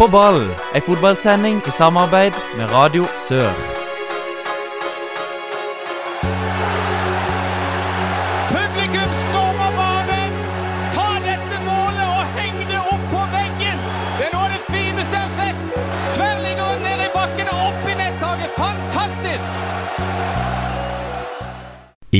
[0.00, 3.79] På ball, ei fotballsending i samarbeid med Radio Sør.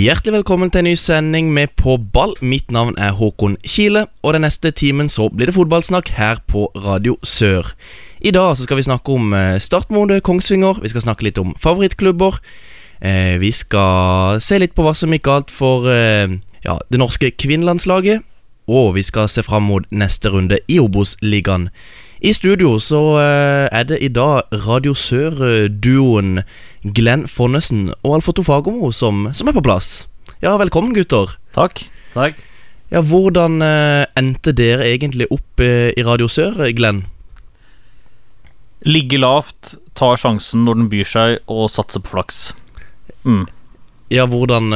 [0.01, 2.31] Hjertelig velkommen til en ny sending med På ball.
[2.41, 6.71] Mitt navn er Håkon Kile, og den neste timen så blir det fotballsnakk her på
[6.73, 7.75] Radio Sør.
[8.25, 11.53] I dag så skal vi snakke om eh, startmode Kongsvinger, vi skal snakke litt om
[11.61, 12.39] favorittklubber.
[13.05, 16.33] Eh, vi skal se litt på hva som gikk galt for eh,
[16.65, 18.25] ja, det norske kvinnelandslaget.
[18.73, 21.69] Og vi skal se fram mot neste runde i Obos-ligaen.
[22.21, 26.43] I studio så eh, er det i dag Radio Sør-duoen
[26.85, 30.05] Glenn Fonnesen og Alfoto Fagermo som, som er på plass.
[30.45, 31.33] Ja, velkommen, gutter.
[31.57, 31.81] Takk.
[32.13, 32.43] Takk.
[32.93, 37.07] Ja, Hvordan eh, endte dere egentlig opp eh, i Radio Sør, Glenn?
[38.85, 42.51] Ligge lavt, ta sjansen når den byr seg, og satse på flaks.
[43.25, 43.47] Mm.
[44.13, 44.75] Ja, hvordan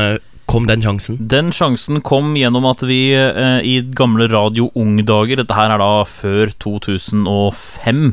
[0.50, 1.18] kom den sjansen?
[1.30, 6.04] Den sjansen kom gjennom at vi eh, i gamle Radio Ung-dager Dette her er da
[6.08, 8.12] før 2005.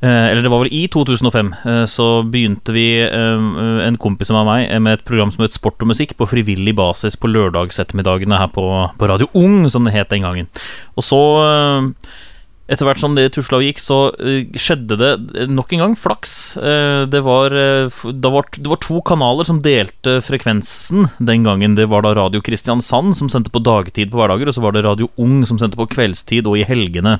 [0.00, 1.52] Eh, eller det var vel i 2005.
[1.60, 3.44] Eh, så begynte vi, eh,
[3.86, 7.16] en kompis av meg, med et program som het Sport og musikk, på frivillig basis
[7.20, 8.64] på lørdagsettermiddagene her på,
[8.96, 10.48] på Radio Ung, som det het den gangen.
[10.96, 11.90] Og så eh,
[12.70, 15.96] etter hvert som det tusla og gikk, så eh, skjedde det eh, nok en gang
[15.98, 16.34] flaks.
[16.56, 21.74] Eh, det, var, det, var, det var to kanaler som delte frekvensen den gangen.
[21.78, 24.84] Det var da Radio Kristiansand, som sendte på dagtid på hverdager, og så var det
[24.86, 27.18] Radio Ung, som sendte på kveldstid og i helgene.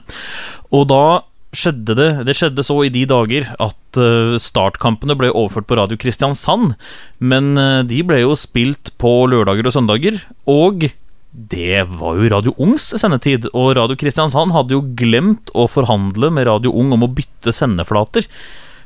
[0.70, 1.02] Og da
[1.50, 3.98] skjedde det Det skjedde så i de dager at
[4.38, 6.76] startkampene ble overført på Radio Kristiansand,
[7.18, 7.58] men
[7.90, 10.86] de ble jo spilt på lørdager og søndager, og
[11.30, 16.48] det var jo Radio Ungs sendetid, og Radio Kristiansand hadde jo glemt å forhandle med
[16.50, 18.26] Radio Ung om å bytte sendeflater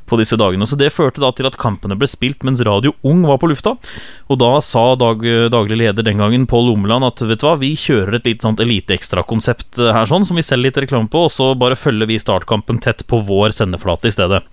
[0.05, 0.67] på disse dagene.
[0.69, 3.75] Så det førte da til at kampene ble spilt mens Radio Ung var på lufta.
[4.29, 7.73] Og da sa dag, daglig leder den gangen, Pål Omland, at vet du hva, vi
[7.81, 11.55] kjører et litt sånt eliteekstrakonsept her sånn, som vi selger litt reklame på, og så
[11.59, 14.45] bare følger vi startkampen tett på vår sendeflate i stedet.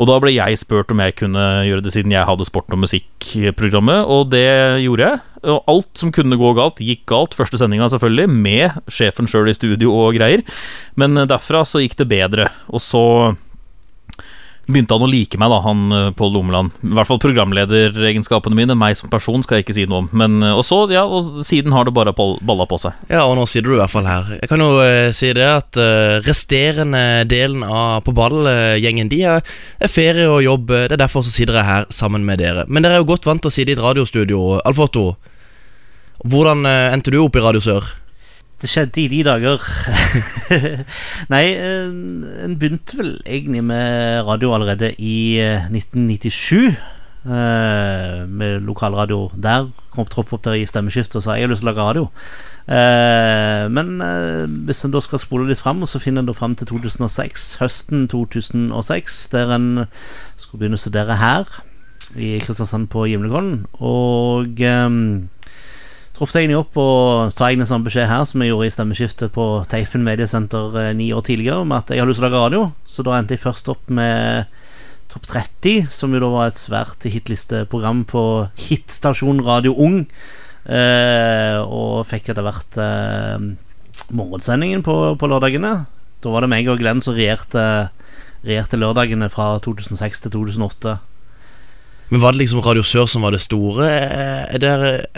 [0.00, 2.80] Og da ble jeg spurt om jeg kunne gjøre det siden jeg hadde sport- og
[2.86, 4.48] musikkprogrammet, og det
[4.80, 5.20] gjorde jeg.
[5.52, 7.36] Og alt som kunne gå galt, gikk galt.
[7.36, 10.44] Første sendinga selvfølgelig, med sjefen sjøl i studio og greier.
[10.96, 12.48] Men derfra så gikk det bedre.
[12.72, 13.04] Og så
[14.72, 16.74] begynte han å like meg, da, han eh, Pål Lomeland.
[16.86, 18.76] I hvert fall programlederegenskapene mine.
[18.78, 20.10] Meg som person skal jeg ikke si noe om.
[20.16, 22.96] Men, eh, og så, ja, og siden har det bare balla på seg.
[23.12, 24.34] Ja, og nå sitter du i hvert fall her.
[24.40, 25.80] Jeg kan jo eh, si det at
[26.26, 29.44] resterende delen av På ball-gjengen, de er,
[29.82, 30.70] er ferie og jobb.
[30.72, 32.64] Det er derfor så sitter jeg her sammen med dere.
[32.68, 34.60] Men dere er jo godt vant til å sitte i et radiostudio.
[34.66, 35.12] Alfoto,
[36.24, 37.88] hvordan endte du opp i Radio Sør?
[38.60, 39.62] Det skjedde i de dager.
[41.32, 41.86] Nei, eh,
[42.44, 46.76] en begynte vel egentlig med radio allerede i eh, 1997.
[47.24, 49.70] eh, med lokalradio der.
[49.94, 52.04] Kom tropp opp der i stemmeskiftet og sa jeg har lyst til å lage radio.
[52.70, 56.54] Eh, men eh, hvis en da skal spole litt fram, så finner en da fram
[56.56, 57.48] til 2006.
[57.62, 59.70] Høsten 2006, der en
[60.36, 61.48] skulle begynne å studere her
[62.16, 63.64] i Kristiansand på Gimlekollen.
[63.80, 64.60] Og
[66.20, 69.44] um, jeg opp og sa en sånn beskjed her som jeg gjorde i stemmeskiftet på
[69.72, 72.64] Teipen mediesenter eh, ni år tidligere, om at jeg har lyst til å lage radio.
[72.84, 74.50] Så da endte jeg først opp med
[75.10, 78.22] Topp 30, som jo da var et svært hitlisteprogram på
[78.68, 80.04] hitstasjonen Radio Ung.
[80.70, 83.48] Eh, og fikk etter hvert eh,
[84.14, 85.72] morgensendingen på, på lørdagene.
[86.20, 87.90] Da var det meg og Glenn som regjerte,
[88.44, 90.98] regjerte lørdagene fra 2006 til 2008.
[92.10, 93.86] Men Var det liksom Radio Sør som var det store?
[93.86, 94.70] Eh, Er det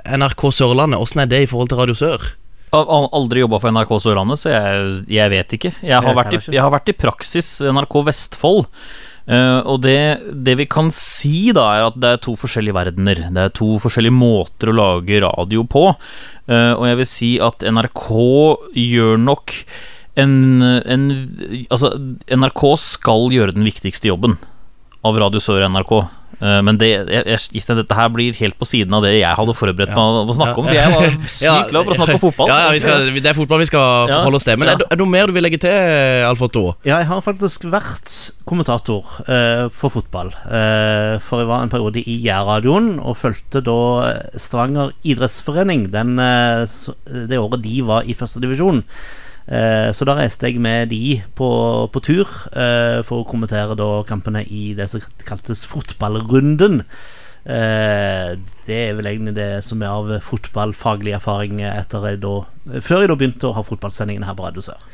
[0.05, 1.01] NRK Sørlandet?
[1.01, 2.33] Åssen er det i forhold til Radio Sør?
[2.73, 5.73] Jeg har aldri jobba for NRK Sørlandet, så jeg, jeg vet ikke.
[5.85, 8.69] Jeg har, vært i, jeg har vært i praksis NRK Vestfold.
[9.23, 13.21] Uh, og det, det vi kan si, da, er at det er to forskjellige verdener.
[13.29, 15.85] Det er to forskjellige måter å lage radio på.
[16.49, 18.09] Uh, og jeg vil si at NRK
[18.83, 19.55] gjør nok
[20.21, 21.07] en, en
[21.73, 21.93] Altså,
[22.29, 24.41] NRK skal gjøre den viktigste jobben
[25.07, 25.95] av Radio Sør og NRK.
[26.43, 29.55] Eh, Men det, jeg, jeg, dette her blir helt på siden av det jeg hadde
[29.55, 30.67] forberedt meg å snakke om.
[30.67, 31.07] For jeg var
[31.39, 32.51] sykt glad for å snakke om fotball.
[32.51, 34.19] Ja, ja vi skal, Det er fotball vi skal Ja.
[34.21, 34.59] forholde oss til.
[34.59, 34.75] Men Ja.
[34.75, 35.79] er, det- er det noe mer du vil legge til,
[36.27, 36.65] Alfoto?
[36.85, 38.13] Ja, jeg har faktisk vært
[38.45, 40.35] kommentator eh, for fotball.
[40.51, 43.79] Eh, for jeg var en periode i Jærradioen og fulgte da
[44.37, 46.67] Stavanger idrettsforening den, eh,
[47.31, 48.83] det året de var i førstedivisjon.
[48.83, 51.49] Eh, så da reiste jeg med de på,
[51.93, 56.85] på tur eh, for å kommentere da kampene i det som kaltes fotballrunden.
[57.43, 62.37] Eh, det er vel egentlig det som er av fotballfaglig erfaring etter jeg da,
[62.79, 64.87] før jeg da begynte å ha fotballsendingene her på Radio Sør.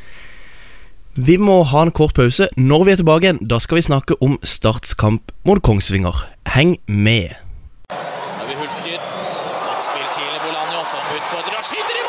[1.18, 2.46] Vi må ha en kort pause.
[2.56, 6.14] Når vi er tilbake igjen, da skal vi snakke om Starts kamp mot Kongsvinger.
[6.54, 7.34] Heng med.
[7.90, 9.02] Øyvind Hulsker.
[9.66, 10.40] Godt spill tidlig.
[10.46, 12.07] Bolanjo som utfordrer og skyter i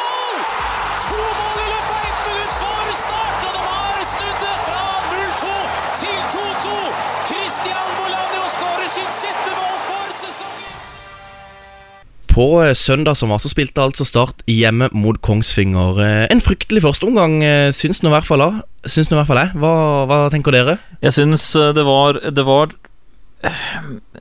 [12.39, 15.97] På eh, søndag som var, så spilte altså Start hjemme mot Kongsvinger.
[15.99, 19.57] Eh, En fryktelig førsteomgang, eh, syns nå i hvert fall jeg.
[19.59, 19.73] Hva,
[20.07, 20.77] hva tenker dere?
[21.03, 22.71] Jeg syns det var Det var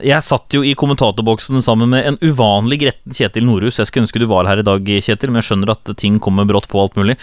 [0.03, 3.79] Jeg satt jo i kommentatorboksen sammen med en uvanlig gretten Kjetil Norhus.
[3.79, 6.47] Jeg skulle ønske du var her i dag, Kjetil, men jeg skjønner at ting kommer
[6.47, 7.15] brått på alt mulig.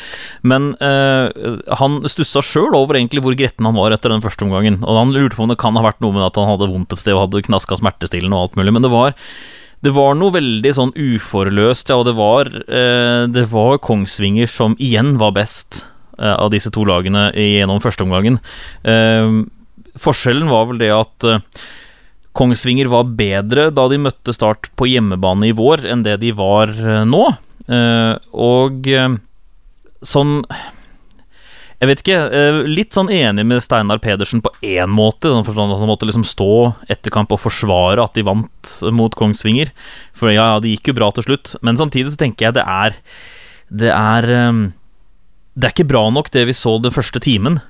[0.45, 1.29] Men eh,
[1.77, 4.81] han stussa sjøl over egentlig hvor gretten han var etter den første omgangen.
[4.81, 6.97] Og han lurte på om det kan ha vært noe med at han hadde vondt
[6.97, 8.77] et sted og hadde knaska smertestillende og alt mulig.
[8.77, 9.17] Men det var
[9.85, 14.77] det var noe veldig sånn uforløst, ja, og det var, eh, det var Kongsvinger som
[14.83, 15.85] igjen var best
[16.19, 18.41] eh, av disse to lagene gjennom førsteomgangen.
[18.89, 19.43] Eh,
[20.01, 21.45] forskjellen var vel det at eh,
[22.37, 26.73] Kongsvinger var bedre da de møtte Start på hjemmebane i vår, enn det de var
[26.73, 27.27] eh, nå.
[27.67, 28.91] Eh, og
[30.07, 30.41] sånn
[31.77, 32.19] Jeg vet ikke.
[32.33, 35.29] eh, litt sånn enig med Steinar Pedersen på én måte.
[35.29, 39.13] den forstand at Han måtte liksom stå etter kamp og forsvare at de vant mot
[39.15, 39.73] Kongsvinger.
[40.15, 41.57] For ja, ja, det gikk jo bra til slutt.
[41.63, 42.97] Men samtidig så tenker jeg det er
[43.69, 44.73] Det er eh,
[45.57, 47.61] Det er ikke bra nok det vi så den første timen.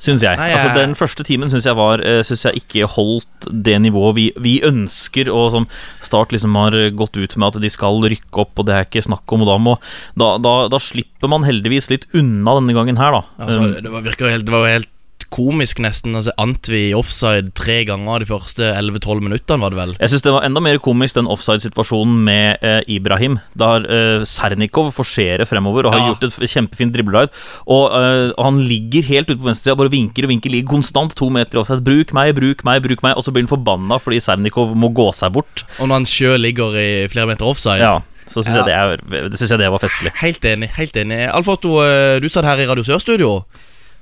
[0.00, 0.38] Syns jeg.
[0.40, 4.16] Nei, Altså Den første timen syns jeg var eh, Synes jeg ikke holdt det nivået
[4.16, 5.66] vi, vi ønsker, og som
[6.04, 9.04] Start liksom har gått ut med at de skal rykke opp, og det er ikke
[9.04, 9.44] snakk om.
[9.44, 9.76] Og da, må,
[10.18, 13.22] da, da, da slipper man heldigvis litt unna denne gangen her, da.
[13.44, 14.88] Altså, Um, det, var, virker helt, det var helt
[15.30, 16.14] komisk, nesten.
[16.18, 19.94] Altså, Antvi i offside tre ganger de første 11-12 minuttene, var det vel?
[20.00, 23.38] Jeg syns det var enda mer komisk den offside-situasjonen med eh, Ibrahim.
[23.58, 26.12] Der eh, Sernikov forserer fremover og har Ja.
[26.14, 27.30] gjort et kjempefint dribbleride.
[27.66, 31.14] Og, eh, og han ligger helt ute på venstresida, bare vinker og vinker, ligger konstant
[31.16, 31.84] to meter i offside.
[31.86, 33.16] Bruk meg, bruk meg, bruk meg.
[33.16, 35.64] Og så blir han forbanna fordi Sernikov må gå seg bort.
[35.80, 37.78] Og når han sjøl ligger i flere meter offside.
[37.80, 38.64] Ja, så syns Ja.
[38.66, 40.12] jeg, det er- det synes jeg det var festlig.
[40.20, 40.68] Helt enig.
[40.76, 43.44] helt enig Alf Otto, eh, du satt her i Radio Sør-studio.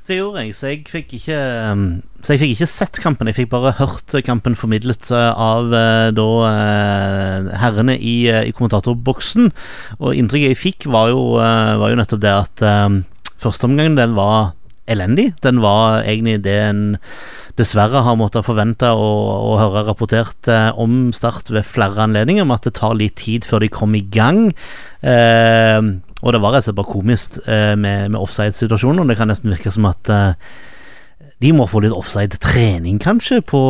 [0.09, 1.39] Det gjorde jeg, så jeg fikk ikke
[1.69, 1.83] um,
[2.25, 3.29] Så jeg fikk ikke sett kampen.
[3.29, 8.17] Jeg fikk bare hørt kampen formidlet uh, av uh, da uh, herrene i,
[8.49, 9.51] i kommentatorboksen.
[10.01, 13.03] Og inntrykket jeg fikk, var jo, var jo nettopp det at um,
[13.45, 14.55] førsteomgangen den var
[14.89, 15.35] elendig.
[15.45, 16.83] Den var egentlig det en
[17.59, 19.09] dessverre har måttet forvente å,
[19.51, 23.65] å høre rapportert om Start ved flere anledninger, om at det tar litt tid før
[23.65, 24.55] de kommer i gang.
[25.03, 25.81] Eh,
[26.23, 29.31] og det var rett og slett bare komisk eh, med, med offside-situasjonen, og det kan
[29.31, 30.51] nesten virke som at eh,
[31.39, 33.61] de må få litt offside-trening, kanskje, på,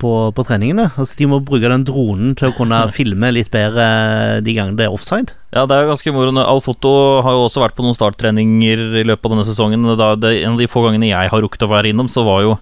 [0.00, 0.86] på, på treningene.
[0.96, 4.86] Altså, de må bruke den dronen til å kunne filme litt bedre de gangene det
[4.86, 5.36] er offside.
[5.52, 6.32] Ja, det er ganske moro.
[6.40, 6.92] Alfoto
[7.24, 9.84] har jo også vært på noen starttreninger i løpet av denne sesongen.
[10.00, 12.46] Da det, en av de få gangene jeg har rukket å være innom, så var
[12.46, 12.56] jo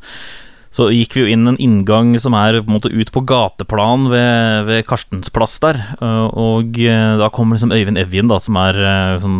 [0.77, 4.11] så gikk vi jo inn en inngang som er på en måte ut på gateplan
[4.13, 5.79] ved, ved Karstens plass der.
[6.05, 9.39] øh, Og øh, da kommer liksom Øyvind Evjen, da, som er øh, sånn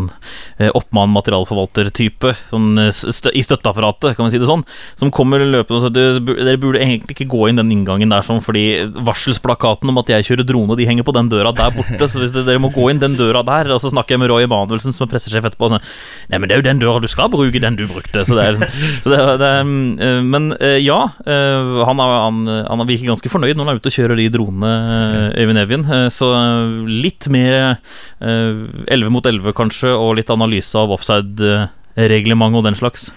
[0.73, 4.65] oppmann materialforvalter-type sånn, i støtteapparatet, kan vi si det sånn.
[4.97, 5.93] Som kommer løpende og sier
[6.25, 8.65] «Du, dere burde egentlig ikke gå inn den inngangen der sånn, fordi
[9.05, 12.09] varselsplakaten om at jeg kjører drone, de henger på den døra der borte.
[12.09, 14.47] Så hvis dere, må gå inn den døra der, og så snakker jeg med Roy
[14.49, 15.69] Emanuelsen, som er pressesjef etterpå.
[15.69, 15.87] og Sånn,
[16.33, 18.25] Nei, men det er jo den døra du skal bruke, den du brukte.
[18.25, 19.37] Så det er, liksom- så
[19.69, 22.41] mm, Men ja, øh, han, er, han,
[22.71, 25.85] han virker ganske fornøyd når han er ute og kjører de dronene, øh, Øyvind Evjen.
[25.91, 26.29] Øh, Så
[26.89, 27.77] litt mer
[28.23, 33.11] 11 mot 11, kanskje, og litt analyse av offside-reglement og den slags.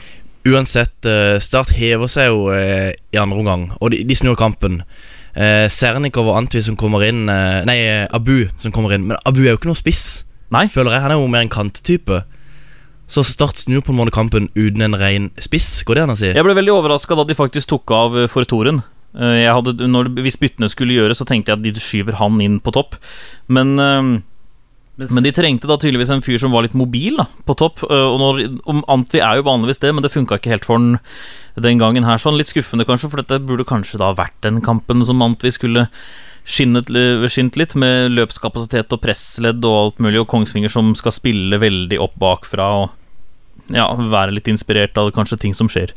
[0.47, 4.81] Uansett, eh, Start hever seg jo eh, i andre omgang, og de, de snur kampen.
[5.35, 9.05] Eh, Sernikov og Antvi som kommer inn eh, Nei, eh, Abu som kommer inn.
[9.11, 10.65] Men Abu er jo ikke noe spiss, Nei.
[10.71, 11.03] føler jeg.
[11.05, 12.23] Han er jo mer en kanttype.
[13.09, 16.19] Så Start snur på en måte kampen uten en ren spiss, går det an å
[16.19, 16.29] si?
[16.29, 18.83] Jeg ble veldig overraska da de faktisk tok av eh, for Toren.
[19.17, 22.37] Eh, Jeg hadde, når, hvis byttene skulle gjøres, så tenkte jeg at de skyver han
[22.45, 22.99] inn på topp.
[23.49, 24.11] Men, eh,
[25.09, 27.85] men de trengte da tydeligvis en fyr som var litt mobil da, på topp.
[27.87, 30.99] Og når, om Antvi er jo vanligvis det, men det funka ikke helt for den
[31.59, 32.19] den gangen her.
[32.21, 35.87] Sånn Litt skuffende, kanskje, for dette burde kanskje da vært den kampen som Antvi skulle
[36.49, 36.89] skinnet,
[37.29, 41.99] skint litt, med løpskapasitet og pressledd og alt mulig, og Kongsvinger som skal spille veldig
[42.01, 42.69] opp bakfra.
[42.83, 42.98] og
[43.75, 45.93] ja, være litt inspirert av kanskje ting som skjer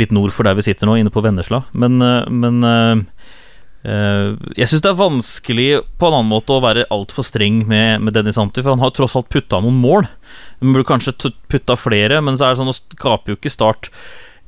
[0.00, 1.64] litt nord for der vi sitter nå, inne på Vennesla.
[1.76, 2.94] Men, eh, men eh,
[3.88, 4.28] eh,
[4.60, 8.16] jeg syns det er vanskelig på en annen måte å være altfor streng med, med
[8.16, 10.08] Dennis Anti, for han har tross alt putta noen mål.
[10.60, 11.16] Han burde kanskje
[11.52, 13.90] putta flere, men så er det sånn å skape jo ikke Start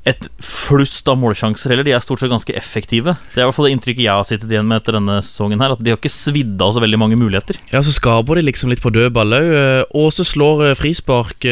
[0.08, 1.86] et flust av målsjanser heller.
[1.86, 3.16] De er stort sett ganske effektive.
[3.34, 5.60] Det er i hvert fall det inntrykket jeg har sittet igjen med etter denne sesongen
[5.60, 5.74] her.
[5.74, 7.58] At de har ikke svidd av så veldig mange muligheter.
[7.74, 10.08] Ja, så skaper de liksom litt på dødball òg.
[10.14, 11.44] Så slår frispark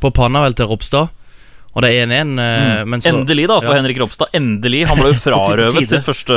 [0.00, 1.10] på panna vel til Ropstad.
[1.76, 2.88] Og det er 1-1, Mm.
[2.90, 3.76] men så Endelig, da, for ja.
[3.78, 4.32] Henrik Ropstad.
[4.34, 4.80] Endelig.
[4.88, 6.34] Han ble jo frarøvet sitt første,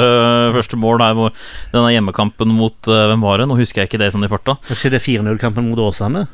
[0.54, 1.32] første mål der hvor
[1.72, 3.48] denne hjemmekampen mot eh, Hvem var det?
[3.50, 4.58] Nå husker jeg ikke det sånn i farta.
[4.68, 6.28] Var ikke det 4-0-kampen mot Åsane?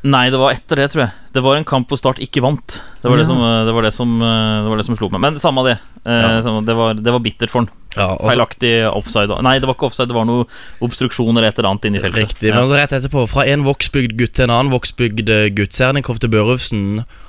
[0.00, 1.12] Nei, det var etter det, tror jeg.
[1.34, 2.78] Det var en kamp hvor Start ikke vant.
[3.02, 5.10] Det var, det, som, eh, det, var det, som, eh, det, var det som slo
[5.12, 5.20] meg.
[5.26, 5.74] Men samme det.
[6.06, 6.60] Eh, Ja.
[6.64, 7.72] det, var, det var bittert for han.
[7.96, 9.38] Ja, også, Feilaktig offside.
[9.42, 10.44] Nei, det var ikke offside, det var noe
[10.84, 12.28] obstruksjon eller et eller annet inni feltet.
[12.28, 12.52] Riktig.
[12.54, 12.82] Men ja.
[12.82, 16.84] rett etterpå, fra en voksbygd gutt til en annen voksbygd eh, gutt, Sernikov til Børufsen,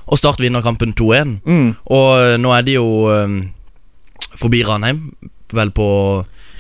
[0.06, 1.40] og Start vinner kampen 2-1.
[1.48, 1.72] Mm.
[1.90, 3.40] Og eh, nå er de jo um,
[4.38, 5.08] forbi Ranheim,
[5.52, 5.88] vel på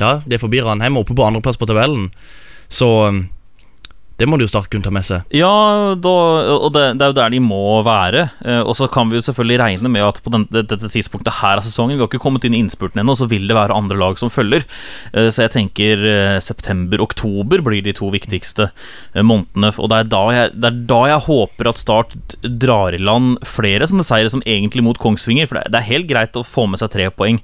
[0.02, 2.10] Ja, de er forbi Ranheim oppe på andreplass på tabellen.
[2.74, 3.22] Så eh,
[4.22, 5.26] det må de jo Start kunne ta med seg.
[5.34, 5.50] Ja,
[5.98, 6.12] da,
[6.62, 8.28] og det, det er jo der de må være.
[8.46, 11.58] Eh, og så kan vi jo selvfølgelig regne med at på den, dette tidspunktet her
[11.60, 13.98] av sesongen Vi har ikke kommet inn i innspurten ennå, så vil det være andre
[14.00, 14.66] lag som følger.
[15.16, 18.70] Eh, så jeg tenker eh, september-oktober blir de to viktigste
[19.18, 19.74] månedene.
[19.82, 22.16] Og det er, da jeg, det er da jeg håper at Start
[22.62, 25.50] drar i land flere sånne seire som egentlig mot Kongsvinger.
[25.50, 27.40] For det, er- helt greit å få med seg tre poeng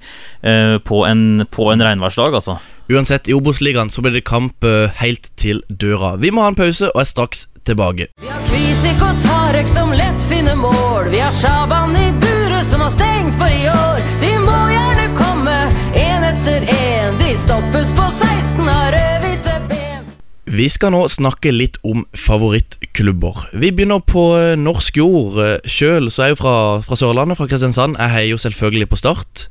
[0.87, 2.59] på en, på en regnværsdag, altså.
[2.87, 6.13] Uansett, i Obos-ligaen så blir det kamp eh, helt til døra.
[6.15, 8.05] Vi må ha en pause og er straks tilbake.
[8.23, 11.09] Vi har Kvisvik og Tarek som lett finner mål.
[11.11, 13.99] Vi har Shaban i buret som har stengt for i år.
[14.21, 15.55] De må gjerne komme,
[15.99, 17.17] én etter én.
[17.19, 20.07] De stoppes på 16 av rødhvite ben.
[20.55, 23.49] Vi skal nå snakke litt om favorittklubber.
[23.51, 25.41] Vi begynner på eh, norsk jord.
[25.43, 26.55] Eh, Sjøl så er jeg jo fra,
[26.87, 27.99] fra Sørlandet, fra Kristiansand.
[27.99, 29.49] Jeg heier jo selvfølgelig på Start.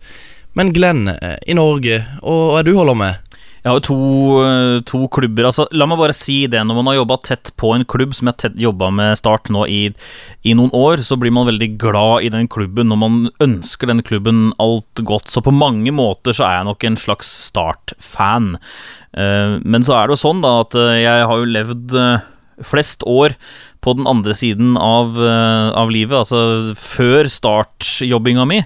[0.56, 1.04] Men Glenn,
[1.44, 3.25] i Norge, og hva er du holder med?
[3.66, 5.48] Jeg har jo to, eh, to klubber.
[5.48, 6.60] Altså, la meg bare si det.
[6.62, 9.64] Når man har jobba tett på en klubb, som jeg har jobba med Start nå
[9.66, 9.92] i,
[10.46, 14.04] i noen år, så blir man veldig glad i den klubben når man ønsker den
[14.06, 15.26] klubben alt godt.
[15.34, 18.52] Så på mange måter så er jeg nok en slags Start-fan.
[19.18, 21.96] Eh, Men så er det jo sånn da at eh, jeg har jo levd
[22.62, 23.34] flest år
[23.82, 28.62] på den andre siden av, av livet, altså før startjobbinga mi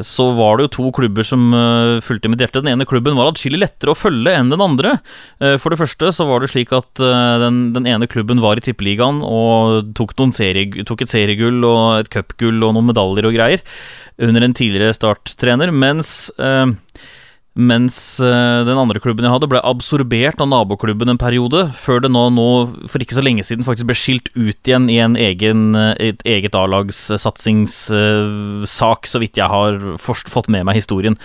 [0.00, 2.62] så var det jo to klubber som uh, fulgte mitt hjerte.
[2.64, 4.94] Den ene klubben var atskillig lettere å følge enn den andre.
[5.36, 8.56] Eh, for det første så var det slik at eh, den, den ene klubben var
[8.56, 13.36] i Tippeligaen og tok, serie, tok et seriegull og et cupgull og noen medaljer og
[13.36, 13.64] greier
[14.16, 16.72] under en tidligere starttrener, mens eh,
[17.56, 22.12] mens eh, den andre klubben jeg hadde, ble absorbert av naboklubben en periode, før det
[22.12, 25.72] nå, nå for ikke så lenge siden faktisk ble skilt ut igjen i en egen,
[25.80, 31.16] eh, et eget A-lagssatsingssak, så vidt jeg har fått med meg historien.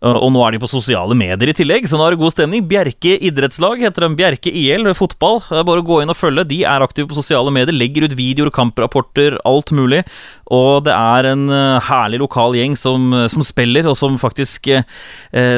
[0.00, 2.32] Uh, Og nå er de på sosiale medier i tillegg, så nå er det god
[2.32, 2.64] stemning.
[2.68, 4.10] Bjerke idrettslag heter de.
[4.16, 5.42] Bjerke IL fotball.
[5.44, 6.46] Det er bare å gå inn og følge.
[6.48, 10.02] De er aktive på sosiale medier, legger ut videoer, kamprapporter, alt mulig.
[10.50, 14.82] Og det er en uh, herlig lokal gjeng som, som spiller, og som faktisk eh,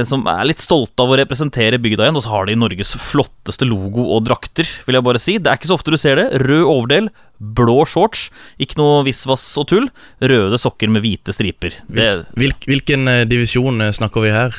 [0.08, 2.18] Som er litt stolte av å representere bygda igjen.
[2.18, 5.38] Og så har de Norges flotteste logo og drakter, vil jeg bare si.
[5.38, 6.28] Det er ikke så ofte du ser det.
[6.42, 8.28] Rød overdel, blå shorts.
[8.62, 9.88] Ikke noe visvas og tull.
[10.22, 11.76] Røde sokker med hvite striper.
[11.88, 14.58] Det, Hvilk, hvilken eh, divisjon eh, snakker vi her?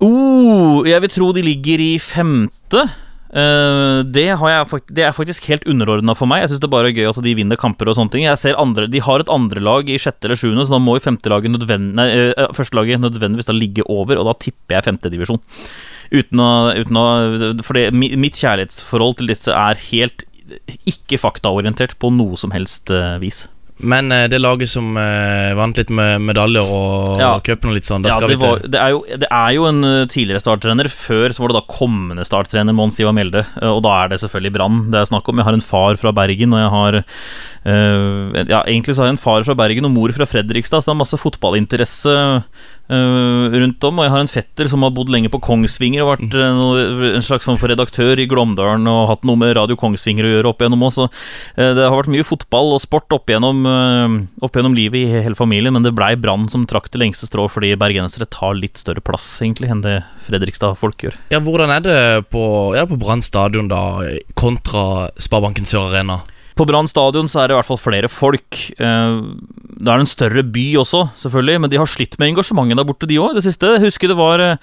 [0.00, 2.88] Oh, jeg vil tro de ligger i femte.
[3.30, 6.42] Uh, det, har jeg, det er faktisk helt underordna for meg.
[6.42, 8.24] Jeg syns det bare er gøy at de vinner kamper og sånne ting.
[8.26, 11.04] Jeg ser andre, De har et andrelag i sjette eller sjuende, så da må jo
[11.04, 12.08] femtelaget nødvend, nei,
[12.56, 15.42] førstelaget nødvendigvis da ligge over, og da tipper jeg femtedivisjon.
[16.10, 17.06] Uten å, uten å
[17.62, 20.26] For det, mitt kjærlighetsforhold til disse er helt
[20.88, 23.46] ikke faktaorientert på noe som helst eh, vis.
[23.80, 27.30] Men eh, det laget som eh, vant litt med medaljer og Ja.
[27.40, 29.80] cupen og litt sånn, Ja, det, var, det, er jo, det er jo en
[30.12, 30.90] tidligere starttrener.
[30.92, 33.46] Før så var det da kommende starttrener Mons Ivar Mjelde.
[33.70, 35.40] Og da er det selvfølgelig Brann det er snakk om.
[35.40, 39.16] Jeg har en far fra Bergen, og jeg har uh, Ja, egentlig så har jeg
[39.16, 42.18] en far fra Bergen og mor fra Fredrikstad, så det er masse fotballinteresse
[42.90, 44.00] rundt om.
[44.00, 47.24] Og jeg har en fetter som har bodd lenge på Kongsvinger og vært uh, en
[47.24, 50.64] slags sånn for redaktør i Glåmdalen og hatt noe med Radio Kongsvinger å gjøre opp
[50.64, 51.06] igjennom også.
[51.58, 53.62] Uh, det har vært mye fotball og sport opp igjennom,
[54.42, 57.46] opp igjennom livet i hele familien, men det blei Brann som trakk det lengste strå
[57.50, 61.16] fordi bergensere tar litt større plass egentlig enn det Fredrikstad-folk gjør.
[61.32, 62.00] Ja, Hvordan er det
[62.32, 62.42] på,
[62.76, 64.02] ja, på Brann stadion da,
[64.38, 66.20] kontra Sparebanken Sør Arena?
[66.58, 68.58] På Brann stadion så er det i hvert fall flere folk.
[68.78, 69.20] Eh,
[69.80, 73.06] Det er en større by også, selvfølgelig, men de har slitt med engasjementet der borte,
[73.08, 73.32] de òg.
[73.34, 74.56] Det siste jeg husker det var eh,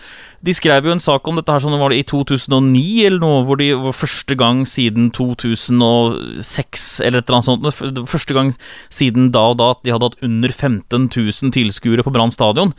[0.45, 3.39] De skrev jo en sak om dette her sånn var det i 2009 eller noe,
[3.47, 8.07] hvor de var første gang siden 2006 eller et eller annet sånt.
[8.09, 8.51] Første gang
[8.93, 12.73] siden da og da at de hadde hatt under 15 000 tilskuere på Brann stadion.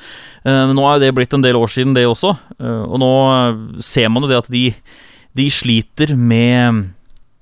[0.44, 2.36] Eh, Nå er det blitt en del år siden, det også.
[2.60, 3.10] Og nå
[3.84, 4.68] ser man jo det at de,
[5.36, 6.92] de sliter med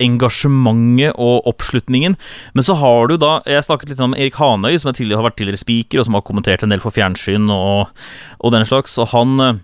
[0.03, 2.17] engasjementet og oppslutningen.
[2.55, 5.31] Men så har du da Jeg snakket litt om Erik Hanøy, som er tidligere, har
[5.31, 7.89] vært tidligere speaker, og som har kommentert en del for fjernsyn og,
[8.41, 8.99] og den slags.
[9.01, 9.63] Og han,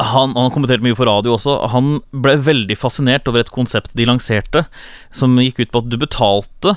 [0.00, 1.58] han, han kommenterte mye for radio også.
[1.74, 4.66] Han ble veldig fascinert over et konsept de lanserte,
[5.14, 6.76] som gikk ut på at du betalte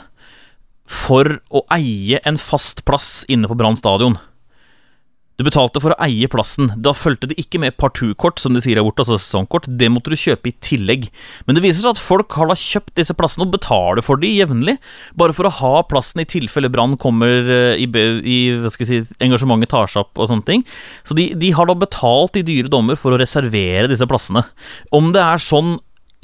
[0.88, 4.15] for å eie en fast plass inne på Brann stadion.
[5.38, 6.72] Du betalte for å eie plassen.
[6.82, 9.67] Da fulgte det ikke med partout-kort, som de sier her borte, altså sesongkort.
[9.70, 11.06] Det måtte du kjøpe i tillegg.
[11.46, 14.32] Men det viser seg at folk har da kjøpt disse plassene og betaler for de
[14.34, 14.79] jevnlig,
[15.20, 18.39] bare for å ha plassen i tilfelle Brann kommer eh, i, i
[18.74, 20.65] si, engasjementet tar seg opp og sånne ting.
[21.06, 24.41] Så de, de har da betalt i dyre dommer for å reservere disse plassene.
[24.89, 25.77] Om det er sånn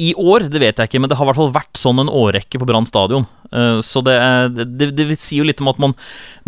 [0.04, 2.12] i år, det vet jeg ikke, men det har i hvert fall vært sånn en
[2.12, 3.28] årrekke på Brann stadion.
[3.52, 4.18] Eh, Så det,
[4.60, 5.94] det, det sier jo litt om at man,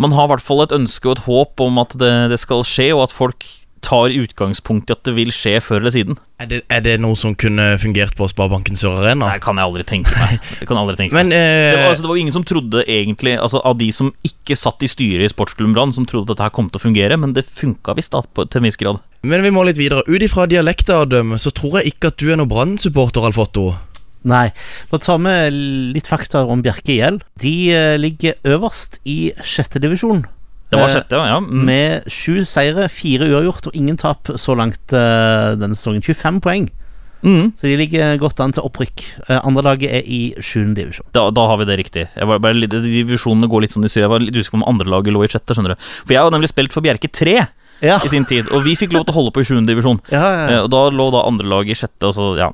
[0.02, 2.66] man har i hvert fall et ønske og et håp om at det, det skal
[2.66, 3.46] skje, og at folk
[3.86, 6.18] tar utgangspunkt i at det vil skje før eller siden.
[6.42, 9.30] Er det, er det noe som kunne fungert på Sparebanken Sør Arena?
[9.36, 10.40] Det kan jeg aldri tenke meg.
[10.58, 11.30] Det kan jeg aldri tenke meg.
[11.30, 14.10] Men eh, Det var, altså, det var ingen som trodde egentlig Altså Av de som
[14.26, 16.86] ikke satt i styret i Sportsklubben Brann, som trodde at dette her kom til å
[16.88, 19.00] fungere, men det funka visst da, på, til en viss grad.
[19.26, 20.04] Men vi må litt videre.
[20.06, 23.40] Ut ifra dialekta å dømme, så tror jeg ikke at du er noen Brann-supporter, Alf
[23.42, 23.70] Otto.
[24.26, 24.48] Nei.
[24.90, 25.54] For å ta med
[25.94, 27.20] litt fakta om Bjerke IL.
[27.42, 30.24] De eh, ligger øverst i sjette divisjon.
[30.70, 31.38] Det var Eh, sjette, ja.
[31.38, 31.64] Mm.
[31.68, 36.02] Med sju seire, fire uavgjort og ingen tap så langt eh, denne sesongen.
[36.02, 36.66] 25 poeng.
[37.26, 37.52] Mm.
[37.58, 39.02] Så de ligger godt an til opprykk.
[39.28, 41.06] Eh, andre laget er i sjuende divisjon.
[41.16, 42.06] Da, da har vi det riktig.
[42.14, 44.04] Jeg var bare litt, divisjonene går litt sånn i surr.
[44.04, 45.54] Jeg var litt usikker på om andre laget lå i sjette.
[45.56, 47.38] skjønner du For jeg har nemlig spilt for Bjerke 3
[47.84, 49.98] Ja, i sin tid, og vi fikk lov til å holde på i sjuende divisjon.
[50.10, 50.62] ja, ja.
[50.64, 52.50] Og da lå da andre laget i sjette, og så ja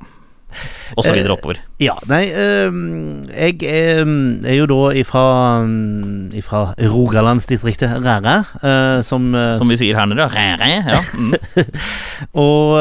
[0.97, 1.57] Og så videre oppover.
[1.81, 4.03] ja nei ehm, Jeg er,
[4.45, 5.23] er jo da ifra,
[5.65, 10.27] mm, ifra Rogalandsdistriktet Rære, eh, som, eh, Som vi sier her nede.
[10.27, 10.29] ja.
[10.29, 10.99] Ræ, ræ, Ja.
[11.17, 11.33] Mm.
[12.43, 12.77] Og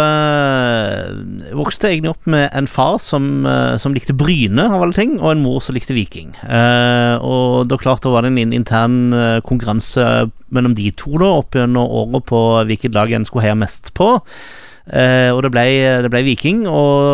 [1.57, 3.45] vokste egentlig opp med en far som,
[3.81, 6.33] som likte Bryne, av alle ting, og en mor som likte Viking.
[6.45, 8.99] Eh, og da klart da var det en intern
[9.47, 10.07] konkurranse
[10.53, 14.15] mellom de to da, opp gjennom året på hvilket lag en skulle heie mest på.
[14.91, 15.65] Eh, og det ble,
[16.03, 17.07] det ble Viking, og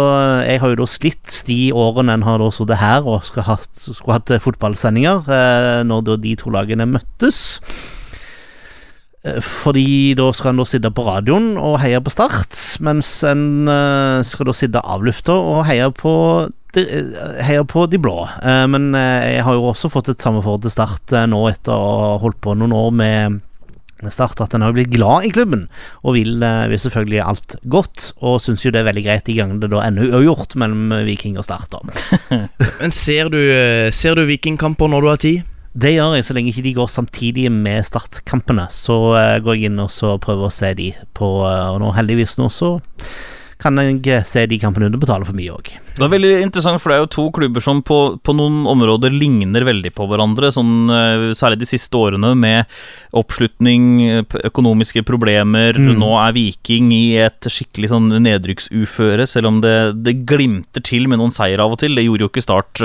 [0.46, 3.68] jeg har jo da slitt de årene en har da sittet her og skulle hatt,
[3.84, 7.60] skulle hatt eh, fotballsendinger, eh, når da de to lagene møttes.
[9.28, 13.68] Fordi da skal en da sitte på radioen og heie på Start, mens en
[14.24, 16.12] skal da sitte av lufta og heie på
[16.78, 18.14] eh, på de blå.
[18.72, 22.14] Men jeg har jo også fått et samme forhold til Start nå etter å ha
[22.22, 23.42] holdt på noen år med
[24.06, 25.66] Start, at en har blitt glad i klubben,
[26.06, 28.12] og vil, eh, vil selvfølgelig alt godt.
[28.22, 31.06] Og syns jo det er veldig greit de gangene det da ender uavgjort mellom eh,
[31.08, 31.74] Viking og Start.
[32.80, 35.54] Men ser du, eh, ser du Vikingkamper når du har tid?
[35.78, 38.66] Det gjør jeg så lenge ikke de går samtidig med startkampene.
[38.72, 38.96] Så
[39.44, 42.78] går jeg inn og så prøver å se de på Og nå heldigvis nå så
[43.58, 45.70] kan jeg eh, se de kampene underbetale betale for mye òg.
[45.98, 49.14] Det er veldig interessant, for det er jo to klubber som på, på noen områder
[49.14, 50.50] ligner veldig på hverandre.
[50.54, 52.68] Sånn, eh, særlig de siste årene, med
[53.18, 55.78] oppslutning, eh, økonomiske problemer.
[55.78, 59.74] Nå er Viking i et skikkelig sånn nedrykksuføre, selv om det,
[60.06, 61.98] det glimter til med noen seier av og til.
[61.98, 62.80] Det gjorde jo ikke Start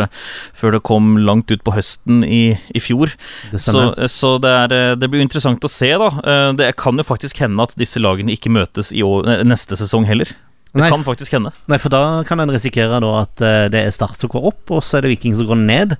[0.58, 3.14] før det kom langt ut på høsten i, i fjor.
[3.52, 6.10] Det Så, så det, er, det blir interessant å se, da.
[6.58, 10.34] Det kan jo faktisk hende at disse lagene ikke møtes i år, neste sesong heller.
[10.74, 11.52] Det Nei, kan faktisk hende.
[11.70, 14.82] Nei, for da kan en risikere at eh, det er Start som går opp, og
[14.82, 15.92] så er det Viking som går ned.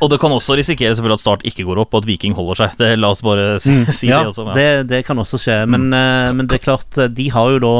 [0.00, 2.62] Og det kan også risikere selvfølgelig at Start ikke går opp, og at Viking holder
[2.62, 2.78] seg.
[2.80, 4.46] Det, la oss bare si, si ja, det også.
[4.48, 4.54] Ja.
[4.56, 5.58] det, det kan også skje.
[5.68, 6.38] Men, mm.
[6.38, 7.74] men det er klart, eh, de har jo da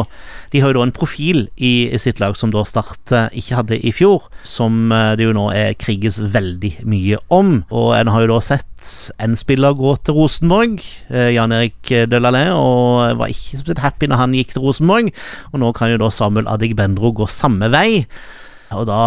[0.53, 3.57] De har jo da en profil i, i sitt lag som da Start eh, ikke
[3.57, 7.63] hadde i fjor, som eh, det jo nå er kriges veldig mye om.
[7.73, 8.69] Og en har jo da sett
[9.23, 14.21] en spiller gå til Rosenborg, eh, Jan Erik Delalé, og var ikke spesielt happy når
[14.21, 15.13] han gikk til Rosenborg.
[15.55, 18.05] Og nå kan jo da Samuel Adigbendro gå samme vei.
[18.73, 18.99] Og da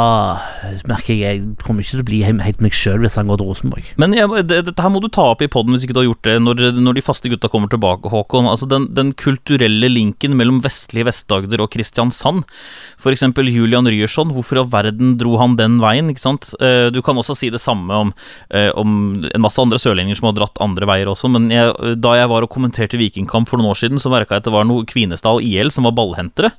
[0.86, 3.50] merker jeg jeg kommer ikke til å bli helt meg sjøl hvis han går til
[3.50, 3.88] Rosenborg.
[4.02, 6.28] Men ja, dette her må du ta opp i poden hvis ikke du har gjort
[6.28, 8.50] det, når, når de faste gutta kommer tilbake, Håkon.
[8.52, 12.46] Altså den, den kulturelle linken mellom vestlige Vest-Agder og Kristiansand.
[13.02, 16.14] For eksempel Julian Ryerson, hvorfor i all verden dro han den veien?
[16.14, 16.52] ikke sant?
[16.62, 18.14] Eh, Du kan også si det samme om,
[18.54, 22.14] eh, om en masse andre sørlendinger som har dratt andre veier også, men jeg, da
[22.20, 24.70] jeg var og kommenterte Vikingkamp for noen år siden, så merka jeg at det var
[24.70, 26.54] noe Kvinesdal IL som var ballhentere.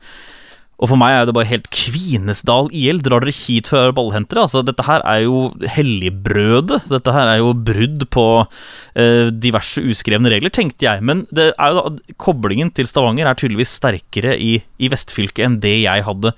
[0.77, 3.01] Og for meg er det bare helt Kvinesdal IL.
[3.05, 4.45] Drar dere hit for å være ballhentere?
[4.45, 5.39] Altså, dette her er jo
[5.73, 6.83] helligbrødet.
[6.93, 11.05] Dette her er jo brudd på eh, diverse uskrevne regler, tenkte jeg.
[11.07, 15.61] Men det er jo da, koblingen til Stavanger er tydeligvis sterkere i, i vestfylket enn
[15.65, 16.35] det jeg hadde,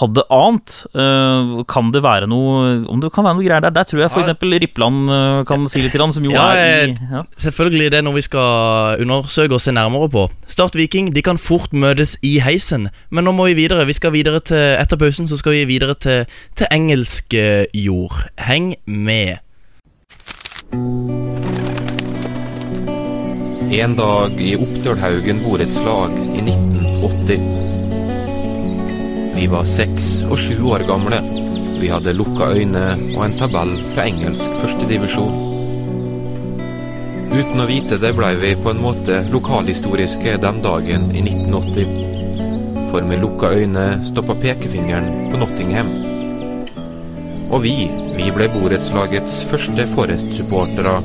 [0.00, 0.74] hadde ant.
[0.92, 3.74] Eh, kan det være noe Om det kan være noe greier der?
[3.74, 4.34] Der tror jeg f.eks.
[4.66, 7.22] Rippland eh, kan si litt, grann, som jo Ja, er i ja.
[7.40, 10.26] Selvfølgelig det er noe vi skal undersøke og se nærmere på.
[10.52, 13.86] Start Viking de kan fort møtes i heisen, men nå må vi videre.
[13.88, 16.26] Vi skal videre til Etter pausen så skal vi videre til,
[16.58, 18.26] til engelsk eh, jord.
[18.40, 19.40] Heng med.
[23.76, 27.75] En dag i Oppdølhaugen borettslag i 1980.
[29.36, 31.18] Vi var seks og sju år gamle.
[31.76, 35.34] Vi hadde lukka øyne og en tabell fra engelsk førstedivisjon.
[37.34, 42.88] Uten å vite det blei vi på en måte lokalhistoriske den dagen i 1980.
[42.88, 45.92] For med lukka øyne stoppa pekefingeren på Nottingham.
[47.52, 47.76] Og vi,
[48.16, 50.96] vi ble borettslagets første Forest-supportere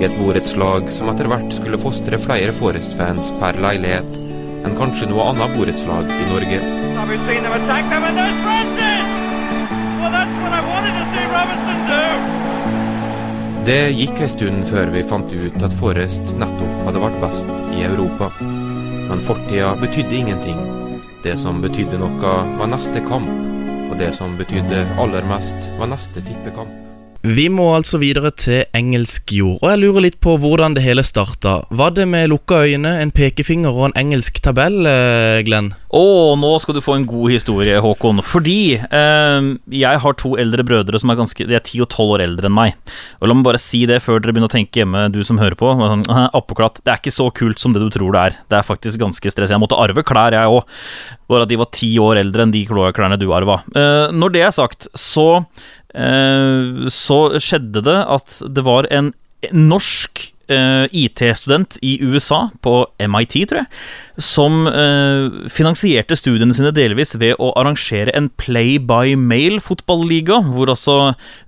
[0.00, 4.25] i et borettslag som etter hvert skulle fostre flere Forest-fans per leilighet
[4.66, 6.58] enn kanskje noe annet borettslag i Norge.
[13.66, 17.84] Det gikk en stund før vi fant ut at Forrest nettopp hadde vært best i
[17.88, 18.30] Europa.
[19.10, 20.62] Men fortida betydde ingenting.
[21.26, 23.30] Det som betydde noe, var neste kamp.
[23.90, 26.85] Og det som betydde aller mest, var neste tippekamp.
[27.26, 31.02] Vi må altså videre til engelsk jord, og jeg lurer litt på hvordan det hele
[31.02, 31.56] starta.
[31.74, 35.72] Var det med lukka øyne, en pekefinger og en engelsk tabell, eh, Glenn?
[35.96, 36.02] Å,
[36.38, 38.22] nå skal du få en god historie, Håkon.
[38.22, 42.14] Fordi eh, jeg har to eldre brødre som er ganske De er ti og 12
[42.14, 42.76] år eldre enn meg.
[43.18, 45.58] Og La meg bare si det før dere begynner å tenke hjemme, du som hører
[45.58, 45.72] på.
[45.80, 46.04] Sånn,
[46.38, 46.82] Appeklatt.
[46.84, 48.38] Det er ikke så kult som det du tror det er.
[48.52, 49.54] Det er faktisk ganske stress.
[49.54, 50.76] Jeg måtte arve klær, jeg òg.
[51.26, 53.62] Bare at de var ti år eldre enn de klærne du arva.
[53.74, 55.42] Eh, når det er sagt, så
[55.96, 59.14] så skjedde det at det var en
[59.52, 63.68] norsk eh, IT-student i USA, på MIT, tror jeg,
[64.22, 70.96] som uh, finansierte studiene sine delvis ved å arrangere en play by mail-fotballiga, hvor altså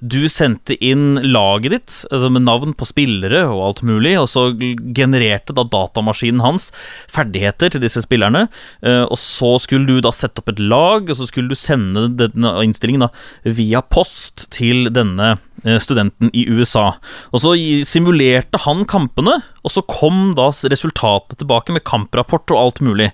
[0.01, 4.51] du sendte inn laget ditt altså med navn på spillere og alt mulig, og så
[4.53, 6.71] genererte da datamaskinen hans
[7.09, 8.47] ferdigheter til disse spillerne,
[8.85, 12.09] uh, og så skulle du da sette opp et lag, og så skulle du sende
[12.19, 13.13] denne innstillingen da
[13.59, 15.37] via post til denne
[15.83, 16.93] studenten i USA.
[17.35, 17.55] Og så
[17.89, 23.11] simulerte han kampene, og så kom da resultatet tilbake med kamprapport og alt mulig.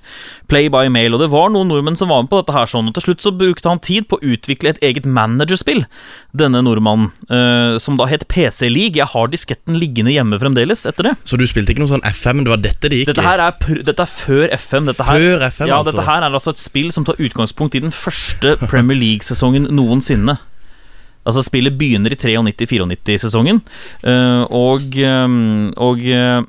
[0.50, 1.16] Play by mail.
[1.16, 3.24] Og det var noen nordmenn som var med på dette her sånn, og til slutt
[3.24, 5.84] så brukte han tid på å utvikle et eget managerspill,
[6.36, 8.98] denne nordmannen, eh, som da het PC League.
[9.00, 11.16] Jeg har disketten liggende hjemme fremdeles etter det.
[11.24, 13.82] Så du spilte ikke noe sånn FM, det var dette det gikk Dette her er,
[13.86, 14.88] dette er før FM.
[14.90, 15.94] Dette her, Før FM, ja, altså.
[15.94, 20.38] Dette her er altså et spill som tar utgangspunkt i den første Premier League-sesongen noensinne.
[21.24, 23.62] Altså Spillet begynner i 93-94-sesongen,
[24.04, 25.36] eh, og, eh,
[25.80, 26.40] og eh,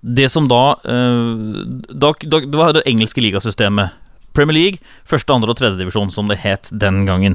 [0.00, 3.94] det som da, eh, da, da Det var det engelske ligasystemet.
[4.38, 7.34] Premier League, første, andre og tredje divisjon, som det het den gangen.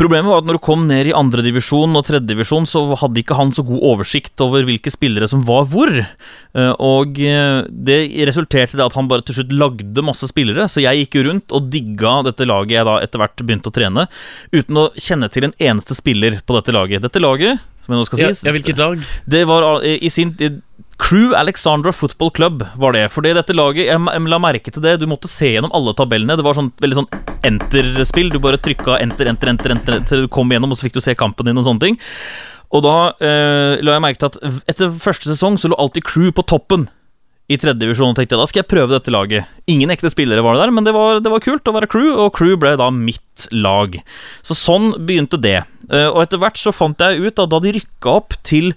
[0.00, 3.22] Problemet var at når du kom ned i andre divisjon og tredje divisjon, så hadde
[3.22, 5.92] ikke han så god oversikt over hvilke spillere som var hvor.
[5.94, 10.84] Eh, Og eh, det resulterte i at han bare til slutt lagde masse spillere, så
[10.84, 14.06] jeg gikk jo rundt og digga dette laget jeg da etter hvert begynte å trene,
[14.54, 17.04] uten å kjenne til en eneste spiller på dette laget.
[17.04, 19.08] Dette laget, som jeg nå skal si ja, hvilket lag?
[19.30, 20.34] det var eh, i sin
[21.02, 23.08] Crew Alexandra Football Club var det.
[23.12, 24.96] Fordi dette laget Jeg, la merke til det.
[25.02, 26.36] Du måtte se gjennom alle tabellene.
[26.38, 27.10] Det var sånn veldig sånn
[27.44, 28.32] enter-spill.
[28.32, 31.04] Du bare trykka enter, enter, enter, enter til du kom gjennom, og så fikk du
[31.04, 31.98] se kampen din og sånne ting.
[32.74, 36.30] Og da eh, la jeg merke til at etter første sesong så lå alltid Crew
[36.34, 36.88] på toppen.
[37.44, 39.50] I tredje divisjon og tenkte jeg da skal jeg prøve dette laget.
[39.68, 42.06] Ingen ekte spillere var det der, men det var, det var kult å være crew,
[42.22, 43.98] og crew ble da mitt lag.
[44.40, 45.58] Så sånn begynte det.
[45.90, 48.72] Eh, og etter hvert så fant jeg ut at da de rykka opp til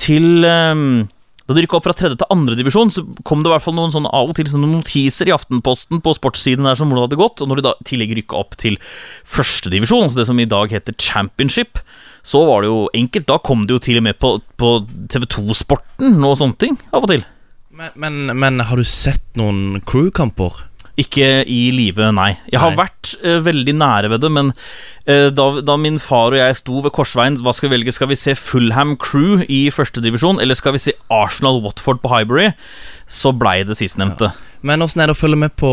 [0.00, 1.08] til ehm,
[1.50, 3.74] Da de rykka opp fra tredje til andre divisjon, så kom det i hvert fall
[3.74, 7.08] noen sånne av og til sånne notiser i Aftenposten på sportssiden der som hvordan det
[7.08, 7.42] hadde gått.
[7.42, 8.78] Og når de da tillegg rykka opp til
[9.26, 11.82] første divisjon, altså det som i dag heter championship,
[12.22, 13.26] så var det jo enkelt.
[13.26, 14.72] Da kom det jo til og med på, på
[15.10, 17.26] TV2-sporten og sånne ting av og til.
[17.74, 20.69] Men, men, men har du sett noen crew-kamper?
[21.00, 22.34] Ikke i live, nei.
[22.52, 22.80] Jeg har Nei.
[22.82, 26.82] vært uh, veldig nære ved det, men uh, da, da min far og jeg sto
[26.84, 27.94] ved korsveien, hva skal vi velge?
[27.96, 32.50] Skal vi se Fulham Crew i førstedivisjon, eller skal vi se Arsenal Watford på Highbury?
[33.10, 34.32] Så blei det sistnevnte.
[34.66, 35.72] Men åssen er det å følge med på,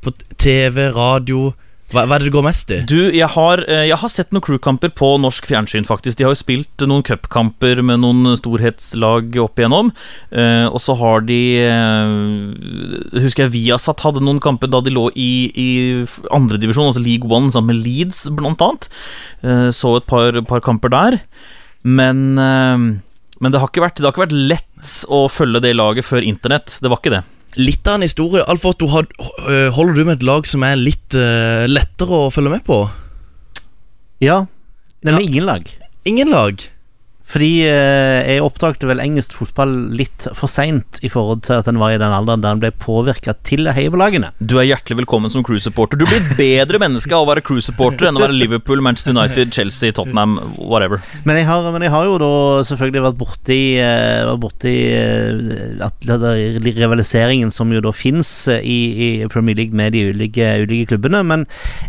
[0.00, 1.52] på TV, radio?
[1.92, 2.78] Hva, hva er det du går mest i?
[2.88, 6.16] Du, jeg har, eh, jeg har sett noen crewkamper på norsk fjernsyn, faktisk.
[6.16, 9.92] De har jo spilt noen cupkamper med noen storhetslag opp igjennom.
[10.32, 15.10] Eh, og så har de eh, Husker jeg Viasat hadde noen kamper da de lå
[15.12, 15.68] i, i
[16.34, 18.88] andredivisjon, altså League One sammen med Leeds, blant annet.
[19.74, 21.18] Så et par, par kamper der.
[21.84, 26.24] Men, men det, har vært, det har ikke vært lett å følge det laget før
[26.24, 26.78] internett.
[26.80, 27.22] Det var ikke det.
[27.56, 28.42] Litt av en historie.
[28.50, 32.50] Alf Otto, øh, holder du med et lag som er litt øh, lettere å følge
[32.56, 32.80] med på?
[34.24, 34.46] Ja.
[35.04, 35.20] Nei, Ja.
[35.20, 35.68] ingen lag.
[36.04, 36.60] Ingen lag.
[37.34, 41.80] Fordi eh, jeg oppdaget vel engelsk fotball litt for seint i forhold til at den
[41.82, 44.30] var i den alderen der den ble påvirka til å heie på lagene.
[44.38, 45.98] Du er hjertelig velkommen som crew-supporter.
[45.98, 49.50] Du blir et bedre menneske av å være crew-supporter enn å være Liverpool, Manchester United,
[49.56, 51.02] Chelsea, Tottenham, whatever.
[51.26, 52.30] Men jeg har, men jeg har jo da
[52.70, 56.06] selvfølgelig vært borti, eh, vært borti eh, at
[56.68, 61.24] rivaliseringen som jo da fins i, i Premier League med de ulike, ulike klubbene.
[61.26, 61.48] Men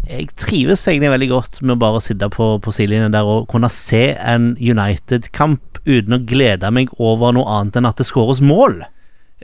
[0.10, 3.70] jeg trives egentlig veldig godt med å bare sitte på, på sidelinjen der og kunne
[3.70, 8.42] se en United kamp uten å glede meg over noe annet enn at det skåres
[8.44, 8.82] mål.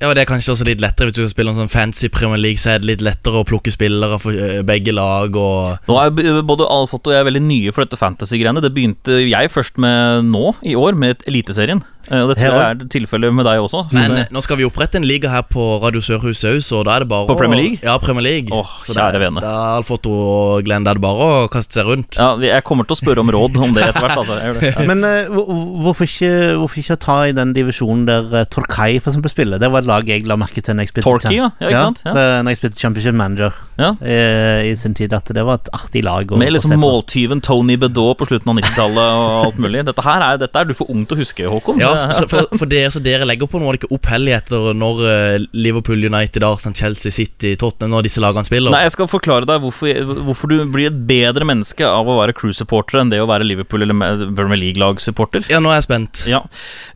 [0.02, 2.08] Ja, og Det er kanskje også litt lettere hvis du skal spille en sånn fancy
[2.10, 2.58] Premier League.
[2.58, 5.36] Så er det litt lettere å plukke spillere for eh, begge lag.
[5.38, 5.84] og...
[5.86, 8.64] Nå er både Alfot og jeg veldig nye for dette fantasy-greiene.
[8.66, 11.84] Det begynte jeg først med nå, i år, med Eliteserien.
[12.10, 13.84] Eh, Og det tror jeg er tilfellet med deg også.
[13.94, 16.84] Men det, eh, nå skal vi opprette en liga her på Radio Sørhuset òg, så
[16.84, 17.80] da er det bare På Premier League?
[17.84, 18.50] Ja, Premier League.
[18.52, 19.40] Åh, så kjære vene.
[19.44, 22.18] da er Alfotto og Glenn, da er det bare å kaste seg rundt.
[22.18, 24.18] ja, jeg kommer til å spørre om råd om det etter hvert.
[24.18, 24.40] Altså.
[24.60, 24.74] Det.
[24.74, 24.86] Ja.
[24.90, 29.30] Men eh, hvorfor, ikke, hvorfor ikke ta i den divisjonen der uh, Torquay for eksempel
[29.32, 29.58] spiller?
[29.62, 31.50] Det var et lag jeg la merke til når jeg spilte Torquay, ja.
[31.62, 32.02] Ja, ikke sant?
[32.06, 32.14] Ja.
[32.18, 33.92] det- når jeg spilte Championship Manager Ja.
[34.06, 35.14] eh, i sin tid.
[35.18, 36.30] At det var et artig lag.
[36.32, 39.84] å- Med liksom måltyven Tony Bedaud på slutten av 90-tallet og alt mulig.
[39.90, 41.82] Dette her er, dette er du for ung til å huske, Håkon.
[41.82, 45.02] Ja, så for, for dere, så dere legger på nå er det ikke opphelligheter når
[45.10, 48.72] eh, Liverpool, United, Arsenal, Chelsea, City, Tottenham Når disse lagene spiller.
[48.72, 52.36] Nei, jeg skal forklare deg hvorfor, hvorfor du blir et bedre menneske av å være
[52.38, 55.48] crew-supporter enn det å være Liverpool- eller Premier League-lag-supporter.
[55.52, 56.24] Ja, nå er jeg spent.
[56.30, 56.44] Ja.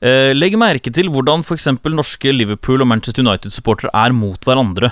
[0.02, 1.67] Eh, legg merke til hvordan f.eks.
[1.95, 4.91] norske Liverpool og Manchester United-supportere er mot hverandre.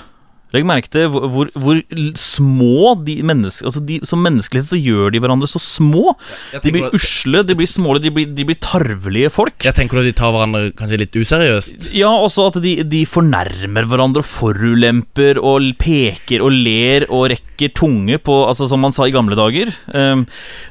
[0.53, 1.79] Legg merke til hvor, hvor, hvor
[2.19, 6.13] små de mennesker altså de, Som menneskelighet så gjør de hverandre så små.
[6.61, 9.57] De blir at- usle, de blir smålige, de blir, de blir tarvelige folk.
[9.65, 11.89] Jeg tenker at de tar hverandre kanskje litt useriøst.
[11.97, 18.17] Ja, også at de, de fornærmer hverandre, forulemper og peker og ler og rekker tunge
[18.21, 19.71] på Altså som man sa i gamle dager.
[19.93, 20.25] Um,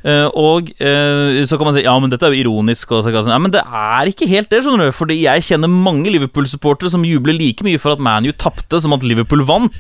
[0.05, 2.93] uh, og uh, så kan man si ja, men dette er jo ironisk.
[2.93, 4.97] Og så kan man si, ja, men det er ikke helt det, skjønner du.
[4.97, 9.07] Fordi jeg kjenner mange Liverpool-supportere som jubler like mye for at ManU tapte som at
[9.07, 9.72] Liverpool vant.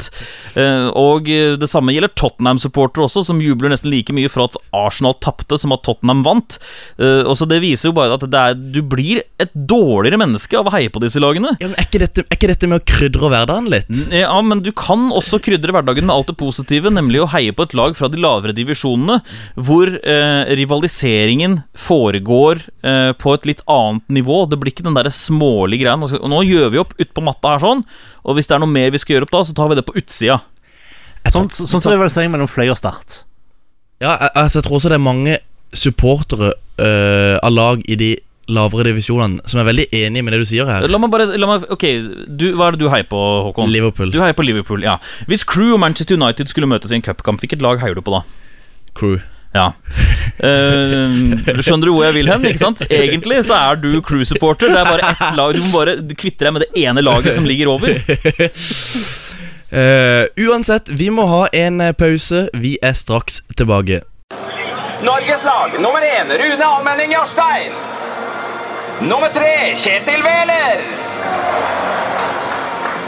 [0.58, 4.58] Eh, og eh, det samme gjelder Tottenham-supportere også, som jubler nesten like mye for at
[4.76, 6.58] Arsenal tapte som at Tottenham vant.
[6.98, 10.58] Eh, og så Det viser jo bare at det er, du blir et dårligere menneske
[10.58, 11.54] av å heie på disse lagene.
[11.60, 13.90] Ja, men er ikke, dette, er ikke dette med å krydre hverdagen litt?
[14.14, 17.66] Ja, men du kan også krydre hverdagen med alt det positive, nemlig å heie på
[17.66, 19.20] et lag fra de lavere divisjonene,
[19.56, 24.44] hvor eh, rivaliseringen foregår eh, på et litt annet nivå.
[24.48, 25.96] Det blir ikke den der smålige greia.
[26.32, 27.84] Nå gjør vi opp utpå matta her sånn,
[28.22, 29.81] og hvis det er noe mer vi skal gjøre opp da, så tar vi det
[29.86, 30.40] på utsida.
[31.30, 33.22] Sånn sånn vel rivalisering mellom Fløy og Start.
[34.02, 35.38] Ja, altså, jeg tror også det er mange
[35.72, 38.12] supportere uh, av lag i de
[38.52, 40.86] lavere divisjonene som er veldig enige med det du sier her.
[40.90, 41.86] La meg bare la meg, Ok,
[42.26, 43.70] du, hva er det du heier på, Håkon?
[43.72, 44.10] Liverpool.
[44.12, 44.98] Du heier på Liverpool, ja.
[45.30, 48.16] Hvis Crew og Manchester United skulle møtes i en cupkamp, hvilket lag heier du på
[48.16, 48.24] da?
[48.98, 49.20] Crew.
[49.54, 49.70] Ja.
[50.42, 52.46] Uh, skjønner du hvor jeg vil hen?
[52.50, 52.82] ikke sant?
[52.88, 54.72] Egentlig så er du crew-supporter.
[54.72, 57.46] Det er bare ett lag Du må bare kvitte deg med det ene laget som
[57.46, 57.94] ligger over.
[59.72, 62.48] Eh, uansett, vi må ha en eh, pause.
[62.52, 64.02] Vi er straks tilbake.
[65.02, 67.72] Norges lag, nummer én Rune Almenning Jarstein.
[69.00, 70.82] Nummer tre Kjetil Wæler.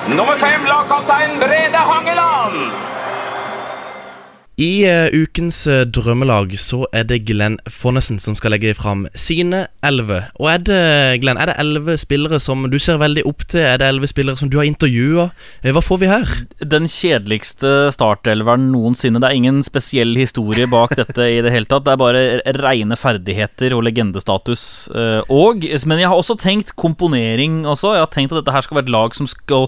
[0.09, 2.73] Nummer fem lagkaptein Brede Hangeland.
[4.61, 9.65] I eh, ukens eh, drømmelag så er det Glenn Fonnesen som skal legge fram sine
[9.83, 10.21] elleve.
[10.39, 10.83] Og er det
[11.25, 13.65] Glenn, er det elleve spillere som du ser veldig opp til?
[13.67, 15.27] Er det elleve spillere som du har intervjua?
[15.75, 16.37] Hva får vi her?
[16.63, 19.19] Den kjedeligste startelveren noensinne.
[19.19, 21.89] Det er ingen spesiell historie bak dette i det hele tatt.
[21.89, 22.25] Det er bare
[22.63, 24.65] reine ferdigheter og legendestatus.
[24.95, 27.97] Eh, Og, men jeg har også tenkt komponering også.
[27.99, 29.67] Jeg har tenkt at dette her skal være et lag som skal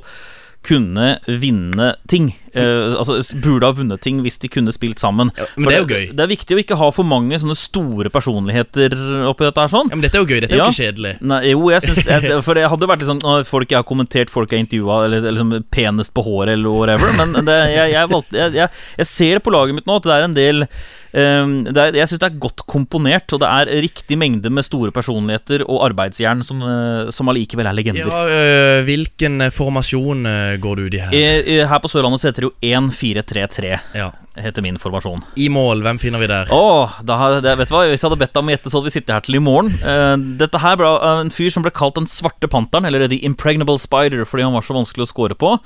[0.67, 2.33] kunne vinne ting.
[2.57, 5.31] Eh, altså Burde ha vunnet ting hvis de kunne spilt sammen.
[5.35, 6.07] men For det er jo gøy.
[6.17, 8.97] Det er viktig å ikke ha for mange sånne store personligheter
[9.29, 9.91] oppi dette her sånn.
[9.93, 10.41] Ja, men Dette er jo gøy.
[10.45, 10.69] Dette er Ja.
[10.69, 11.15] jo ikke kjedelig.
[11.21, 14.31] Nei, jo, jeg synes jeg, For det hadde vært litt sånn Folk jeg har kommentert,
[14.33, 17.13] folk jeg har intervjua, eller, eller liksom penest på håret, eller whatever.
[17.19, 18.71] Men det, jeg, valgte, jeg,
[19.07, 22.31] ser på laget mitt nå at det er en del um, er, Jeg syns det
[22.31, 27.11] er godt komponert, og det er riktig mengde med store personligheter og arbeidsjern som, eh,
[27.15, 28.09] som allikevel er legender.
[28.11, 30.27] Ja, øh, Hvilken eh, formasjon
[30.63, 31.69] går du ut i her?
[31.71, 34.11] Her på Sørlandet det jo 1-4-3-3, Ja.
[34.37, 35.23] heter min formasjon.
[35.41, 36.51] I mål, hvem finner vi der?
[36.53, 37.85] Åh, det, vet du hva?
[37.89, 39.43] Hvis jeg hadde bedt deg om å gjette, så hadde vi sittet her til i
[39.43, 39.73] morgen.
[39.81, 43.23] Uh, dette her ble uh, en fyr som ble kalt Den svarte panteren, eller The
[43.25, 45.57] Impregnable Spider, fordi han var så vanskelig å score på.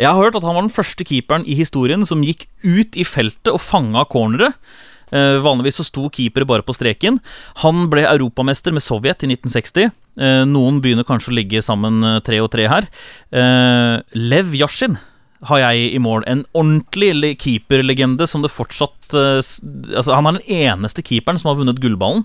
[0.00, 3.04] Jeg har hørt at han var den første keeperen i historien som gikk ut i
[3.04, 4.54] feltet og fanga cornere.
[5.14, 7.20] Uh, vanligvis så sto keepere bare på streken.
[7.62, 9.92] Han ble europamester med Sovjet i 1960.
[10.18, 12.86] Uh, noen begynner kanskje å ligge sammen eh, tre og tre her.
[13.34, 14.96] Eh, Lev Yashin
[15.50, 16.24] har jeg i mål.
[16.30, 21.50] En ordentlig le- keeperlegende som det fortsatt eh, Altså, han er den eneste keeperen som
[21.52, 22.24] har vunnet gullballen.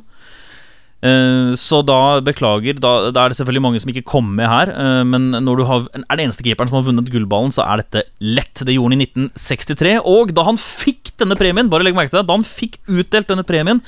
[1.02, 4.72] Eh, så da beklager, da, da er det selvfølgelig mange som ikke kom med her.
[4.74, 7.84] eh, men når du har, er den eneste keeperen som har vunnet gullballen, så er
[7.86, 8.64] dette lett.
[8.68, 9.94] Det gjorde han i 1963.
[10.04, 13.32] Og da han fikk denne premien, bare legg merke til det, da han fikk utdelt
[13.32, 13.80] denne premien,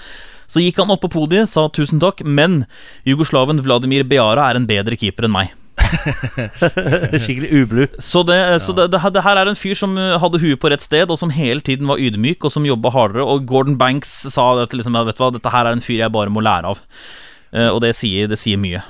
[0.51, 2.65] så gikk han opp på podiet, sa tusen takk, men
[3.07, 5.53] jugoslaven Vladimir Beara er en bedre keeper enn meg.
[7.23, 7.85] Skikkelig ublu.
[7.99, 10.71] Så, det, så det, det, det her er en fyr som uh, hadde huet på
[10.71, 13.25] rett sted, og som hele tiden var ydmyk, og som jobba hardere.
[13.25, 16.15] Og Gordon Banks sa at liksom, vet du hva, dette her er en fyr jeg
[16.15, 16.81] bare må lære av.
[17.51, 18.83] Eh, og det sier, det sier mye.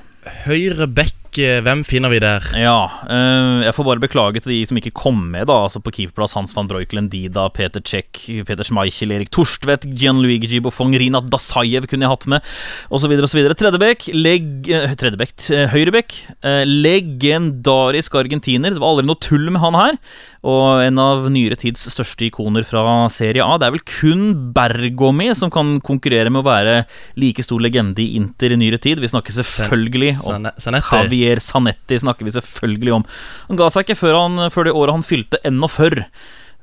[0.46, 2.44] Høyre back, eh, hvem finner vi der?
[2.60, 5.56] Ja, uh, jeg får bare beklage til de som ikke kom med, da.
[5.68, 10.92] Altså på keeperplass Hans van Breukelen, Dida, Peter Czech, Peter Schmeichel, Erik Torstvedt, Gianluigi Gibofong,
[11.00, 12.52] Rinat Dasajev kunne jeg hatt med,
[12.92, 13.40] osv., osv.
[13.62, 14.50] Tredjebekk, leg...
[14.68, 16.18] eh, Tredjebekk, eh, høyrebekk.
[16.44, 18.76] Uh, Legendarisk argentiner.
[18.76, 20.02] Det var aldri noe tull med han her.
[20.42, 23.56] Og en av nyere tids største ikoner fra Serie A.
[23.62, 24.24] Det er vel kun
[24.56, 26.76] Bergomi som kan konkurrere med å være
[27.22, 29.00] like stor legende i Inter i nyere tid.
[29.00, 31.21] Vi snakker selvfølgelig om Javi.
[31.22, 33.04] Javier Sanetti snakker vi selvfølgelig om.
[33.50, 36.02] Han ga seg ikke før, han, før det året han fylte ennå før.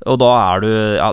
[0.07, 1.09] Og da er du ja,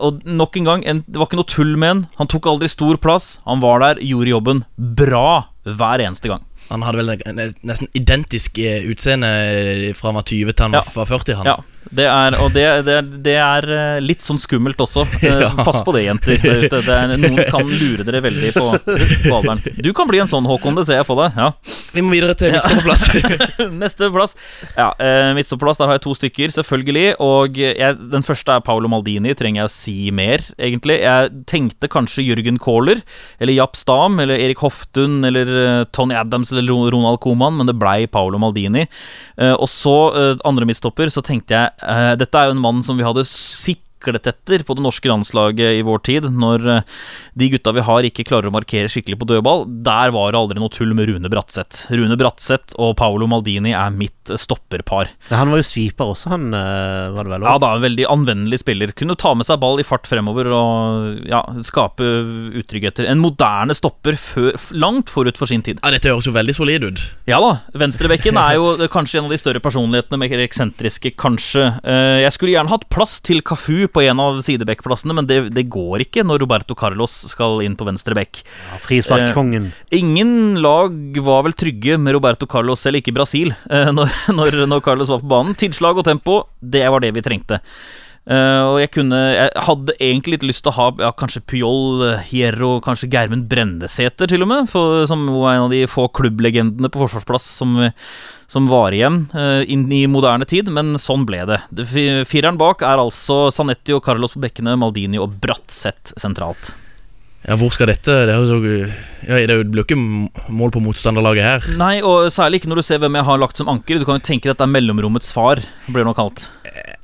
[0.00, 1.98] Og nok en gang, en, det var ikke noe tull med han.
[2.16, 3.38] Han tok aldri stor plass.
[3.46, 4.62] Han var der, gjorde jobben
[4.96, 6.44] bra hver eneste gang.
[6.70, 10.72] Han hadde vel en- en- nesten identisk eh, utseende fra han var 20 til han
[10.78, 10.82] Ja.
[10.94, 11.34] var 40.
[11.36, 11.46] Han.
[11.46, 11.56] Ja,
[11.90, 15.06] det er, og det, det, det er eh, litt sånn skummelt også.
[15.22, 15.48] Eh, Ja.
[15.64, 16.36] Pass på det, jenter.
[16.42, 16.80] der ute.
[16.84, 19.60] Det er, noen kan lure dere veldig på, på alderen.
[19.80, 20.76] Du kan bli en sånn, Håkon.
[20.76, 21.38] Det ser jeg for deg.
[21.38, 21.46] Ja.
[21.94, 23.06] Vi må videre til midtstopperplass.
[23.82, 24.36] Neste plass.
[24.76, 27.06] Ja, eh, Midtstopperplass, der har jeg to stykker, selvfølgelig.
[27.24, 29.32] Og jeg, den første er Paolo Maldini.
[29.38, 30.98] Trenger jeg å si mer, egentlig?
[31.02, 33.00] Jeg tenkte kanskje Jørgen Kohler,
[33.40, 37.78] eller Japp Stam, eller Erik Hoftun, eller eh, Tony Adams, eller Ronald Koman, men det
[37.80, 38.84] blei Paolo Maldini.
[39.40, 41.69] Eh, og så, eh, andre midtstopper, så tenkte jeg eh,
[42.20, 45.82] Dette er jo en mann som vi hadde siklet etter på det norske landslaget i
[45.86, 46.82] vår tid, når eh,
[47.38, 49.66] de gutta vi har, ikke klarer å markere skikkelig på dødball.
[49.84, 51.86] Der var det aldri noe tull med Rune Bratseth.
[51.92, 55.10] Rune Bratseth og Paolo Maldini er mitt stopperpar.
[55.30, 57.46] Ja, han var jo sweeper også, han eh, var det vel?
[57.50, 58.92] Ja da, en veldig anvendelig spiller.
[58.96, 62.06] Kunne ta med seg ball i fart fremover og ja, skape
[62.60, 63.06] utryggheter.
[63.10, 65.80] En moderne stopper før, langt forut for sin tid.
[65.84, 67.02] Ja, Dette høres jo veldig solid ut.
[67.28, 71.66] Ja da, venstrebekken er jo kanskje en av de større personlighetene, mer eksentriske, kanskje.
[71.84, 75.66] Eh, Jeg skulle gjerne hatt plass til Cafu på en av sidebekkplassene, men det, det
[75.72, 78.42] går ikke når Roberto Carlos skal inn på venstre bekk.
[78.44, 79.70] Ja, Frisparkkongen.
[79.96, 84.84] Ingen lag var vel trygge med Roberto Carlos, selv ikke Brasil, eh, når, når, når
[84.86, 85.58] Carlos var på banen.
[85.58, 87.60] Tilslag og tempo, det var det vi trengte.
[88.30, 92.04] Eh, og jeg kunne Jeg hadde egentlig litt lyst til å ha ja, kanskje Puyol,
[92.06, 96.06] eh, Hierro, kanskje Gjermund Brendesæter til og med, for, som var en av de få
[96.14, 97.74] klubblegendene på forsvarsplass som,
[98.50, 101.58] som var igjen uh, inn i moderne tid, men sånn ble det.
[101.74, 101.88] det.
[102.28, 106.72] Fireren bak er altså Sanetti og Carlos på bekkene, Maldini og Bratseth sentralt.
[107.46, 108.70] Ja, Hvor skal dette Det, er jo
[109.24, 111.68] ja, det blir jo ikke mål på motstanderlaget her.
[111.80, 114.00] Nei, og særlig ikke når du ser hvem jeg har lagt som anker.
[114.00, 116.46] Du kan jo tenke at det er mellomrommets far, blir det nå kalt.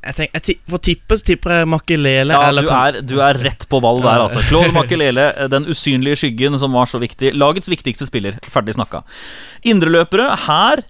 [0.06, 3.16] Jeg tenk, jeg ti- For tippe så tipper jeg Makelele Ja, eller du er, du
[3.26, 4.42] er rett på ball der, altså.
[4.48, 7.34] Claude Makelele, den usynlige skyggen som var så viktig.
[7.34, 8.38] Lagets viktigste spiller.
[8.50, 9.02] Ferdig snakka.
[9.66, 10.28] Indreløpere.
[10.46, 10.84] Her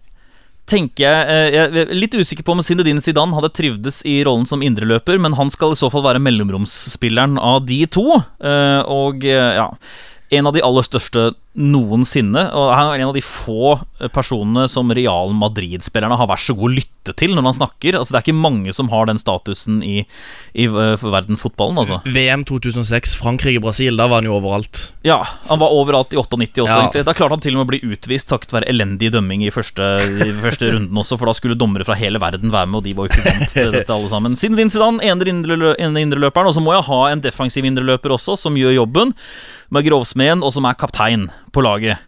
[0.67, 4.49] tenker jeg eh, Jeg er litt usikker på om Zinedine Zidane hadde trivdes i rollen
[4.51, 8.07] som indreløper, men han skal i så fall være mellomromsspilleren av de to.
[8.43, 9.71] Eh, Og eh, ja
[10.31, 12.43] en av de aller største noensinne.
[12.53, 13.77] Og han er en av de få
[14.13, 17.97] personene som Real Madrid-spillerne har vært så god å lytte til når han snakker.
[17.97, 20.01] Altså Det er ikke mange som har den statusen i,
[20.59, 21.79] i eh, verdensfotballen.
[21.81, 22.01] Altså.
[22.13, 24.89] VM 2006, Frankrike-Brasil, da var han jo overalt.
[25.07, 26.81] Ja, Han var overalt i 98 også, Ja.
[26.83, 27.05] egentlig.
[27.07, 29.87] Da klarte han til og med å bli utvist takket være elendig dømming i første,
[30.27, 32.97] i første runden også, for da skulle dommere fra hele verden være med, og de
[32.99, 34.37] var jo ikke vant til dette, alle sammen.
[34.37, 38.59] Siden din Zidane, ene indreløperen, og så må jeg ha en defensiv indreløper også, som
[38.59, 39.15] gjør jobben,
[39.71, 42.03] med grovsmeden, og som er kaptein på laget.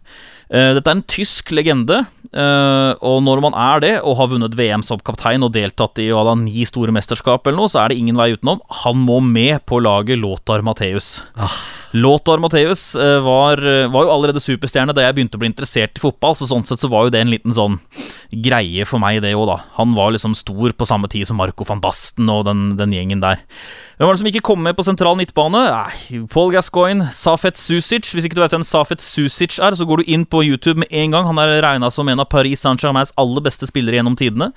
[0.49, 2.01] Eh, Dette er en tysk legende,
[2.33, 6.09] eh, og når man er det, og har vunnet VM som kaptein og deltatt i
[6.15, 8.63] og ni store mesterskap eller noe, så er det ingen vei utenom.
[8.83, 11.19] Han må med på laget Lothar Matheus.
[11.97, 16.03] Lothar Matheus eh, var, var jo allerede superstjerne da jeg begynte å bli interessert i
[16.03, 17.79] fotball, så sånn sett så var jo det en liten sånn
[18.29, 19.57] greie for meg, det òg, da.
[19.79, 23.23] Han var liksom stor på samme tid som Marco van Basten og den, den gjengen
[23.23, 23.41] der.
[23.99, 25.63] Hvem var det som ikke kom med på sentral midtbane?
[26.31, 28.07] Paul Gascoigne, Safet Susic.
[28.13, 30.93] Hvis ikke du vet hvem Safet Susic er, så går du inn på YouTube med
[30.93, 31.27] en gang.
[31.27, 34.53] Han er regna som en av Paris Saint-Germains aller beste spillere gjennom tidene.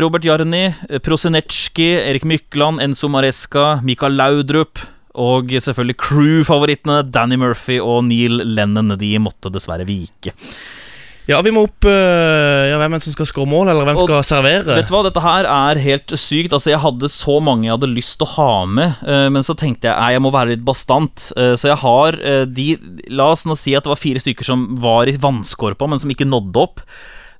[0.00, 0.70] Robert Jarni,
[1.04, 4.80] Prosinecki, Erik Mykland, Enzo Maresca, Mikael Laudrup.
[5.18, 8.94] Og selvfølgelig crew-favorittene Danny Murphy og Neil Lennon.
[9.00, 10.34] De måtte dessverre vike.
[11.28, 14.00] Ja, vi må opp øh, Ja, Hvem er det som skal skåre mål, eller hvem
[14.00, 14.64] Og skal servere?
[14.66, 16.54] Vet du hva, Dette her er helt sykt.
[16.56, 19.54] Altså, Jeg hadde så mange jeg hadde lyst til å ha med, eh, men så
[19.58, 21.28] tenkte jeg nei, jeg må være litt bastant.
[21.36, 22.68] Eh, så jeg har eh, de
[23.14, 26.10] La oss nå si at det var fire stykker som var i vannskorpa, men som
[26.12, 26.82] ikke nådde opp.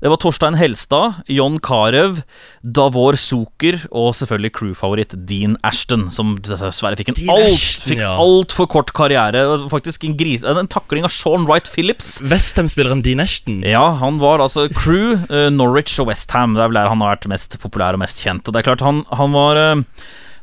[0.01, 2.22] Det var Torstein Helstad, John Carew,
[2.64, 8.14] Davor Zucker og selvfølgelig crew-favoritt Dean Ashton, som dessverre fikk en altfor alt, ja.
[8.22, 9.44] altfor kort karriere.
[9.72, 12.16] Faktisk en, gris, en takling av Sean Wright Phillips.
[12.24, 13.61] Westham-spilleren Dean Ashton.
[13.66, 16.57] Ja, han var altså crew, eh, Norwich og Westham.
[16.57, 18.46] Det er vel der han har vært mest populær og mest kjent.
[18.48, 19.84] Og det er klart, han, han var eh,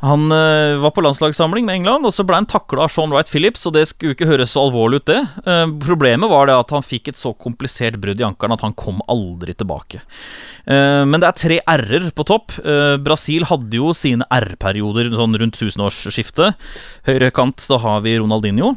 [0.03, 3.31] Han uh, var på landslagssamling med England, og så ble han takla av Sean Wright
[3.31, 5.21] Phillips, og det skulle ikke høres så alvorlig ut, det.
[5.47, 8.77] Uh, problemet var det at han fikk et så komplisert brudd i ankelen at han
[8.77, 10.03] kom aldri tilbake.
[10.69, 12.57] Uh, men det er tre r-er på topp.
[13.03, 16.69] Brasil hadde jo sine r-perioder sånn rundt tusenårsskiftet.
[17.07, 18.75] Høyre kant, da har vi Ronaldinho.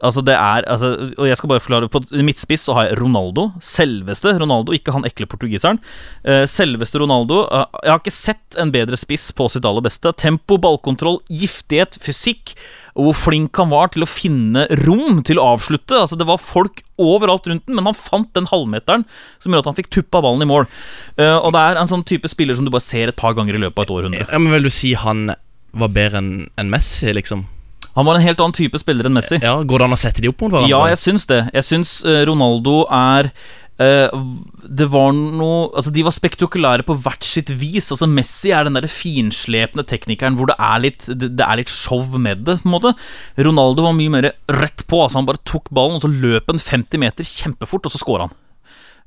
[0.00, 3.50] Altså det er, altså, og jeg skal bare forklare På midtspiss så har jeg Ronaldo.
[3.60, 5.80] Selveste Ronaldo, ikke han ekle portugiseren.
[6.24, 7.42] Eh, selveste Ronaldo.
[7.44, 10.12] eh, jeg har ikke sett en bedre spiss på sitt aller beste.
[10.16, 12.54] Tempo, ballkontroll, giftighet, fysikk.
[12.96, 16.00] Og hvor flink han var til å finne rom til å avslutte.
[16.00, 19.04] Altså Det var folk overalt rundt den, men han fant den halvmeteren
[19.38, 20.66] som gjorde at han fikk tuppa ballen i mål.
[21.20, 23.56] Eh, og det er en sånn type spiller som du bare ser et par ganger
[23.56, 24.26] i løpet av et århundre.
[24.26, 25.28] Ja, men Vil du si han
[25.72, 27.46] var bedre enn Messi, liksom?
[27.96, 29.40] Han var en helt annen type spiller enn Messi.
[29.42, 30.70] Ja, Går det an å sette de opp mot hverandre?
[30.70, 31.42] Ja, jeg syns det.
[31.56, 33.30] Jeg syns eh, Ronaldo er
[33.82, 34.20] eh,
[34.80, 37.90] Det var noe Altså, de var spektakulære på hvert sitt vis.
[37.90, 42.04] Altså, Messi er den der finslepne teknikeren hvor det er litt Det, er litt show
[42.14, 42.94] med det, på en måte.
[43.40, 44.30] Ronaldo var mye mer
[44.60, 45.02] rett på.
[45.04, 48.28] Altså, han bare tok ballen, og så løp han 50 meter kjempefort, og så scora
[48.28, 48.38] han.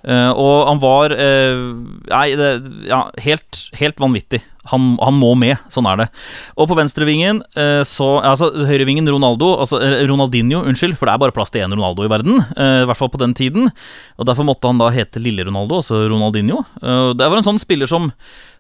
[0.03, 2.49] Eh, og han var Nei, det,
[2.89, 4.43] ja, helt, helt vanvittig.
[4.71, 6.07] Han, han må med, sånn er det.
[6.55, 11.21] Og på venstrevingen uh, så Altså, høyrevingen Ronaldo Altså eh, Ronaldinho, unnskyld, for det er
[11.25, 12.39] bare plass til én Ronaldo i verden.
[12.55, 13.69] eh, I hvert fall på den tiden.
[14.17, 16.63] Og derfor måtte han da hete Lille Ronaldo, altså Ronaldinho.
[16.81, 18.11] Eh, det var en sånn spiller som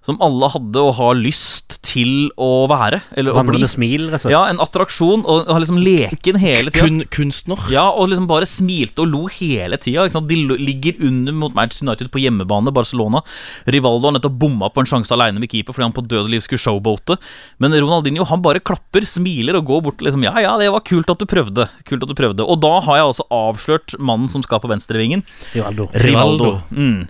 [0.03, 3.61] som alle hadde og har lyst til å være, eller å bli.
[3.71, 4.33] Smil, rett og slett.
[4.33, 6.89] Ja, en attraksjon, og har liksom leken hele tida.
[6.89, 7.61] Kun, kunstner.
[7.71, 10.09] Ja, og liksom bare smilte og lo hele tida.
[10.11, 13.23] De ligger under mot Manchester United på hjemmebane, Barcelona.
[13.63, 16.33] Rivaldo har nettopp bomma på en sjanse aleine med keeper fordi han på død og
[16.33, 17.17] liv skulle showboate.
[17.63, 21.09] Men Ronaldinho han bare klapper, smiler og går bort liksom Ja, ja, det var kult
[21.13, 21.69] at du prøvde.
[21.89, 22.45] Kult at du prøvde.
[22.45, 25.25] Og da har jeg altså avslørt mannen som skal på venstrevingen.
[25.53, 25.89] Rivaldo.
[26.03, 26.53] Rivaldo.
[26.73, 27.07] Mm.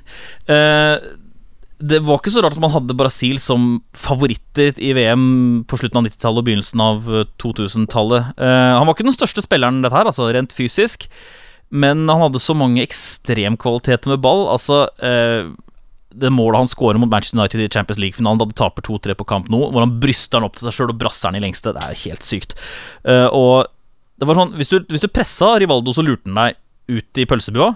[0.51, 1.11] Eh,
[1.83, 5.99] det var ikke så rart at man hadde Brasil som favoritter i VM på slutten
[5.99, 8.33] av 90-tallet og begynnelsen av eh, 2000-tallet.
[8.37, 11.09] Eh, han var ikke den største spilleren, dette her, altså rent fysisk,
[11.73, 14.45] men han hadde så mange ekstremkvaliteter med ball.
[14.53, 15.49] Altså eh,
[16.19, 19.27] det målet han skårer mot Manchester United i Champions League-finalen da de taper 2-3 på
[19.29, 21.73] kamp nå, hvor han bryster den opp til seg sjøl og brasser den i lengste,
[21.75, 22.55] det er helt sykt.
[23.07, 23.53] Uh, og
[24.21, 26.59] det var sånn, hvis du, hvis du pressa Rivaldo, så lurte han deg
[26.93, 27.73] ut i pølsebua.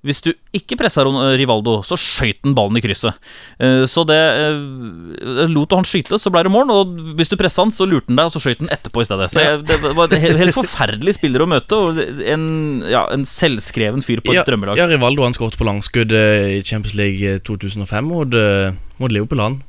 [0.00, 3.18] Hvis du ikke pressa Rivaldo, så skøyt han ballen i krysset.
[3.60, 6.72] Eh, Så det eh, lot du han skyte, så ble det mål.
[6.72, 9.08] Og hvis du pressa han, så lurte han deg, og så skøyt han etterpå i
[9.10, 9.28] stedet.
[9.34, 12.46] Så jeg, det var en helt, forferdelig spiller å møte, og en,
[12.88, 14.80] ja, en selvskreven fyr på et Ja, drømmelag.
[14.80, 18.72] ja, Rivaldo han skåret på langskudd eh, i Champions League eh, 2005 mot, eh,
[19.04, 19.60] mot Liverpool, han.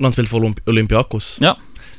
[0.00, 1.34] Når han spilte for Olymp Olympiakos.
[1.44, 1.52] Ja,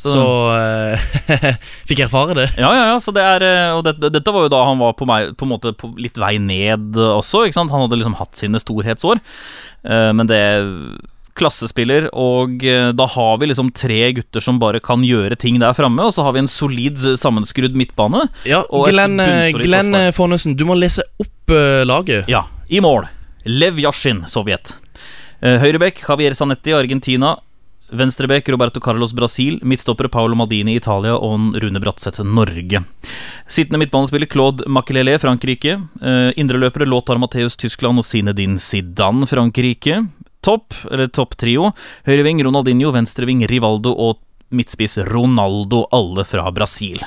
[0.08, 1.58] Så, så, uh,
[1.90, 2.48] fikk erfare det.
[2.56, 4.96] ja, ja, ja, så det er eh, Og dette, dette var jo da han var
[4.98, 7.74] på, meg, på en måte på litt vei ned også, ikke sant?
[7.74, 9.22] Han hadde liksom hatt sine storhetsår,
[9.88, 10.42] uh, men det
[11.38, 12.64] Klassespiller, og
[12.98, 16.24] da har vi liksom tre gutter som bare kan gjøre ting der framme, og så
[16.26, 18.24] har vi en solid sammenskrudd midtbane.
[18.50, 19.22] Ja, Glenn,
[19.54, 22.26] Glenn Fornesen, du må lese opp uh, laget.
[22.26, 23.06] Ja, i mål.
[23.46, 24.74] Lev Yashin, Sovjet.
[25.38, 27.36] Høyrebekk, Javier Zanetti, Argentina.
[27.90, 29.60] Venstrebekk, Roberto Carlos, Brasil.
[29.64, 31.16] Midtstoppere, Paolo Maldini, Italia.
[31.16, 32.84] Og Rune Bratseth, Norge.
[33.48, 35.78] Sittende midtbanespiller, Claude Makelele, Frankrike.
[36.02, 38.02] Eh, Indreløpere, Lothar Matheus, Tyskland.
[38.02, 40.02] Og Zinedine Zidane, Frankrike.
[40.44, 41.72] Topp, eller topptrio.
[42.08, 42.92] Høyreving, Ronaldinho.
[42.92, 43.96] Venstreving, Rivaldo.
[43.96, 44.20] Og
[44.52, 45.86] midtspiss, Ronaldo.
[45.96, 47.00] Alle fra Brasil.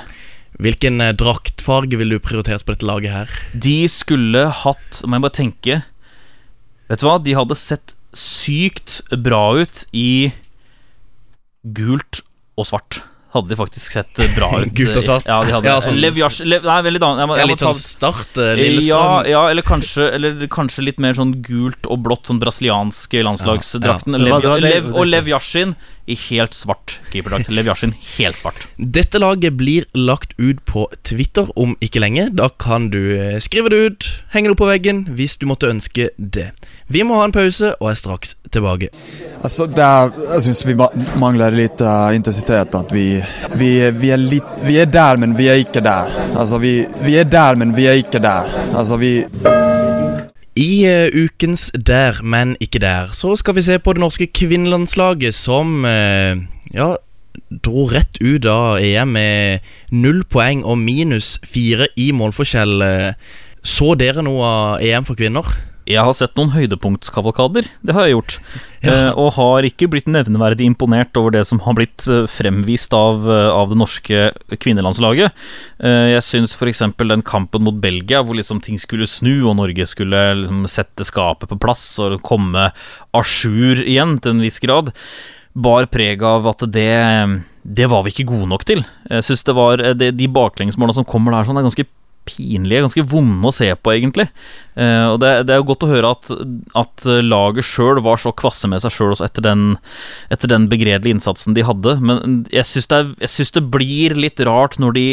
[0.61, 3.39] Hvilken eh, draktfarge ville du prioritert på dette laget her?
[3.53, 5.77] De skulle hatt Må jeg bare tenke
[6.91, 10.33] Vet du hva, de hadde sett sykt bra ut i
[11.63, 12.21] gult
[12.57, 13.01] og svart.
[13.31, 14.73] Hadde de faktisk sett bra ut.
[14.75, 15.23] Gult og svart?
[15.29, 17.63] Ja, de hadde Ja, sånn- Lev Lev, Nei, veldig da, jeg må, jeg må litt
[17.63, 18.89] sånn Start, Lillestrøm.
[18.89, 24.17] ja, ja, eller kanskje, eller kanskje litt mer sånn gult og blått, sånn brasilianske landslagsdrakten.
[24.19, 24.41] Ja, ja.
[24.41, 25.77] Lev, Lev, og Lev Yashin
[26.11, 27.47] i helt svart keeperdrakt.
[27.55, 28.65] Lev Yashin helt svart.
[28.75, 32.27] Dette laget blir lagt ut på Twitter om ikke lenge.
[32.35, 35.71] Da kan du eh, skrive det ut, henge det opp på veggen hvis du måtte
[35.71, 36.49] ønske det.
[36.91, 38.89] Vi må ha en pause og er straks tilbake.
[39.41, 40.75] Altså, der, jeg syns vi
[41.19, 42.75] mangler litt lite eh, intensitet.
[42.75, 43.05] At vi,
[43.55, 46.11] vi, vi, er litt vi er der, men vi er ikke der.
[46.35, 48.49] Altså, vi, vi er der, men vi er ikke der.
[48.75, 49.21] Altså, vi,
[50.59, 55.33] I uh, ukens Der, men ikke der, så skal vi se på det norske kvinnelandslaget
[55.33, 56.35] som uh,
[56.75, 56.89] ja,
[57.63, 62.83] dro rett ut av EM med null poeng og minus fire i målforskjell.
[63.63, 65.47] Så dere noe av EM for kvinner?
[65.91, 68.35] Jeg har sett noen høydepunktskavalkader, det har jeg gjort.
[68.81, 73.27] Eh, og har ikke blitt nevneverdig imponert over det som har blitt eh, fremvist av,
[73.29, 74.23] eh, av det norske
[74.63, 75.35] kvinnelandslaget.
[75.83, 76.81] Eh, jeg syns f.eks.
[76.97, 81.51] den kampen mot Belgia, hvor liksom ting skulle snu, og Norge skulle liksom sette skapet
[81.51, 84.93] på plass og komme à jour igjen, til en viss grad.
[85.53, 88.85] bar preg av at det Det var vi ikke gode nok til.
[89.09, 91.85] Jeg synes det var det, De baklengsmålene som kommer der, sånn, er ganske
[92.27, 94.27] pinlige, ganske vonde å se på, egentlig.
[94.75, 96.31] Eh, og det, det er jo godt å høre at,
[96.77, 99.75] at laget sjøl var så kvasse med seg sjøl etter den,
[100.33, 101.97] etter den begredelige innsatsen de hadde.
[102.03, 103.01] Men jeg syns det,
[103.57, 105.07] det blir litt rart når de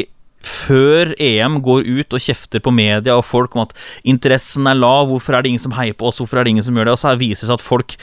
[0.44, 3.74] før EM går ut og kjefter på media og folk om at
[4.08, 6.66] interessen er lav, hvorfor er det ingen som heier på oss, hvorfor er det ingen
[6.66, 6.94] som gjør det?
[6.94, 7.96] Og så viser det seg at folk,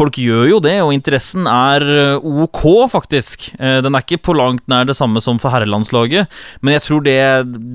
[0.00, 2.62] folk gjør jo det, og interessen er eh, ok,
[2.92, 3.50] faktisk.
[3.58, 6.28] Eh, Den er ikke på langt nær det samme som for herrelandslaget,
[6.60, 7.18] men jeg tror det,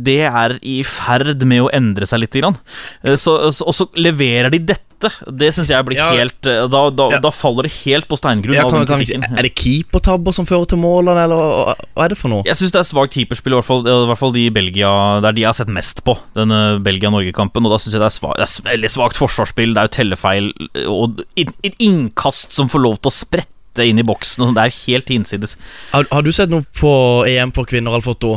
[0.06, 2.38] det er i ferd med å endre seg litt.
[2.43, 4.93] Eh, og så leverer de dette.
[5.28, 6.10] Det syns jeg blir Ja.
[6.16, 7.20] helt eh, da, da, Ja.
[7.20, 8.54] da faller det helt på steingrunn.
[8.56, 11.76] Ja, kan, kan si, er det keepertabber som fører til målene, eller hva,
[12.06, 12.43] er det for noe?
[12.47, 14.91] Jeg syns det er svakt keeperspill, i hvert fall, i hvert fall de i Belgia
[15.22, 17.66] Det er de jeg har sett mest på, denne Belgia-Norge-kampen.
[17.66, 19.74] Og da syns jeg det er, svagt, det er veldig svakt forsvarsspill.
[19.74, 20.51] Det er jo tellefeil
[20.88, 24.43] og et innkast som får lov til å sprette inn i boksen.
[24.45, 24.54] Sånn.
[24.56, 25.58] det er jo helt hinsides.
[25.91, 26.91] Har, har du sett noe på
[27.28, 28.36] EM for kvinner, Alfoto?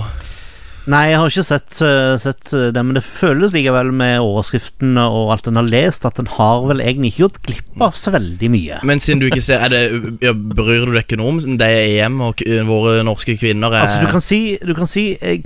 [0.87, 5.03] Nei, jeg har ikke sett, eh, sett eh, det, men det føles likevel med overskriftene
[5.11, 8.13] og alt en har lest, at en har vel egentlig ikke gjort glipp av så
[8.15, 8.79] veldig mye.
[8.87, 9.83] Men siden du ikke ser er det,
[10.23, 13.83] ja, Bryr du deg ikke noe om det er EM, og våre norske kvinner er
[13.83, 15.43] Altså, du kan si, du kan si jeg,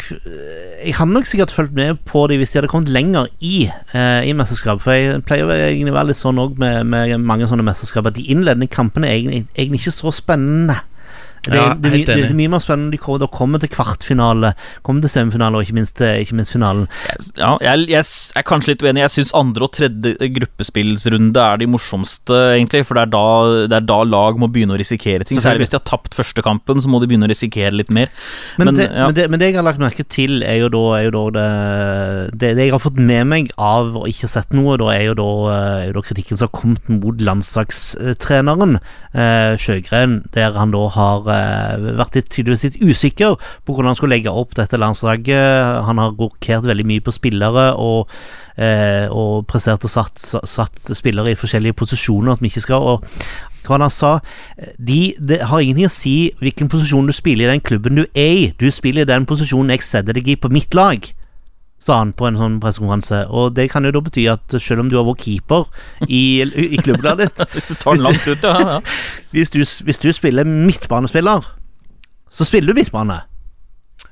[0.84, 3.64] jeg hadde nok sikkert fulgt med på det hvis de hadde kommet lenger i,
[3.96, 4.84] eh, i mesterskap.
[4.84, 8.20] For jeg pleier egentlig å være litt sånn òg med, med mange sånne mesterskap, at
[8.20, 10.82] de innledende kampene er egentlig, egentlig ikke så spennende.
[11.46, 14.52] Det, Ja, det, det, det er mye mer spennende når de kommer, til kvartfinale,
[14.86, 16.86] kommer til semifinale og ikke minst, ikke minst finalen.
[17.38, 18.04] Ja, jeg, jeg
[18.36, 19.04] er kanskje litt uenig.
[19.06, 22.84] Jeg syns andre og tredje gruppespillsrunde er de morsomste, egentlig.
[22.88, 23.24] For det er, da,
[23.72, 25.40] det er da lag må begynne å risikere ting.
[25.42, 28.12] Særlig hvis de har tapt første kampen, så må de begynne å risikere litt mer.
[28.58, 29.08] Men, Men, det, ja.
[29.08, 31.24] men, det, men det jeg har lagt merke til, er jo da, er jo da
[31.36, 31.48] det,
[32.40, 35.16] det Det jeg har fått med meg av og ikke sett noe, da er jo
[35.18, 35.30] da,
[35.80, 38.78] er jo da kritikken som har kommet mot landslagstreneren
[39.14, 43.98] eh, Sjøgren, der han da har eh, vært litt, tydeligvis litt usikker på hvordan han
[43.98, 45.84] skulle legge opp dette landslaget.
[45.86, 48.10] Han har rokert veldig mye på spillere og
[48.60, 52.90] eh, og prestert og satt, satt spillere i forskjellige posisjoner som ikke skal.
[52.94, 54.12] Og hva han sa
[54.78, 58.34] de, Det har ingenting å si hvilken posisjon du spiller i den klubben du er
[58.34, 58.44] i.
[58.58, 61.04] Du spiller i den posisjonen jeg setter deg i på mitt lag,
[61.80, 63.22] sa han på en sånn pressekonferanse.
[63.32, 65.66] Og det kan jo da bety at selv om du har vært keeper
[66.06, 68.54] i, i klubblaget ditt Hvis du tar den langt ut, ja.
[68.60, 68.78] ja.
[69.34, 71.48] hvis, du, hvis du spiller midtbanespiller,
[72.30, 73.22] så spiller du midtbane.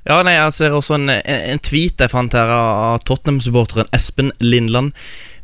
[0.07, 4.93] Ja, nei, jeg ser også en, en, tweet jeg fant her av Tottenham-supporteren Espen Lindland.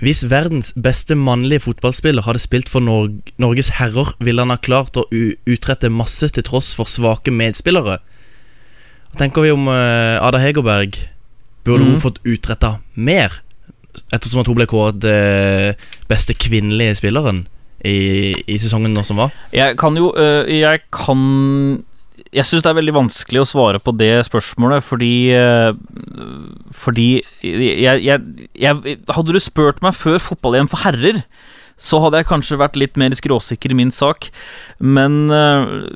[0.01, 3.09] Hvis verdens beste mannlige fotballspiller hadde spilt for Nor
[3.41, 7.99] Norges herrer, ville han ha klart å utrette masse til tross for svake medspillere.
[9.11, 10.97] Hva tenker vi om uh, Ada Hegerberg?
[11.65, 12.01] Burde hun Mhm.
[12.03, 13.41] fått utretta mer?
[14.13, 15.73] Ettersom at hun ble kåret eh,
[16.09, 17.47] beste kvinnelige spilleren
[17.85, 19.31] i, i sesongen som var.
[19.53, 21.83] Jeg kan jo øh, Jeg kan
[22.33, 25.73] Jeg syns det er veldig vanskelig å svare på det spørsmålet, fordi øh,
[26.75, 28.21] Fordi jeg, jeg,
[28.59, 31.23] jeg Hadde du spurt meg før fotball-EM for herrer,
[31.75, 34.29] så hadde jeg kanskje vært litt mer skråsikker i min sak.
[34.79, 35.91] Men øh,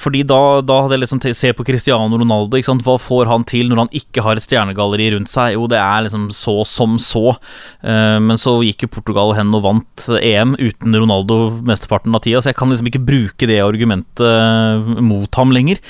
[0.00, 2.56] Fordi da, da hadde jeg liksom Se på Cristiano Ronaldo.
[2.56, 2.84] Ikke sant?
[2.86, 5.54] Hva får han til når han ikke har et stjernegalleri rundt seg?
[5.58, 7.36] Jo, det er liksom så som så.
[7.84, 12.40] Eh, men så gikk jo Portugal hen og vant EM uten Ronaldo mesteparten av tida,
[12.40, 15.80] så jeg kan liksom ikke bruke det argumentet eh, mot ham lenger.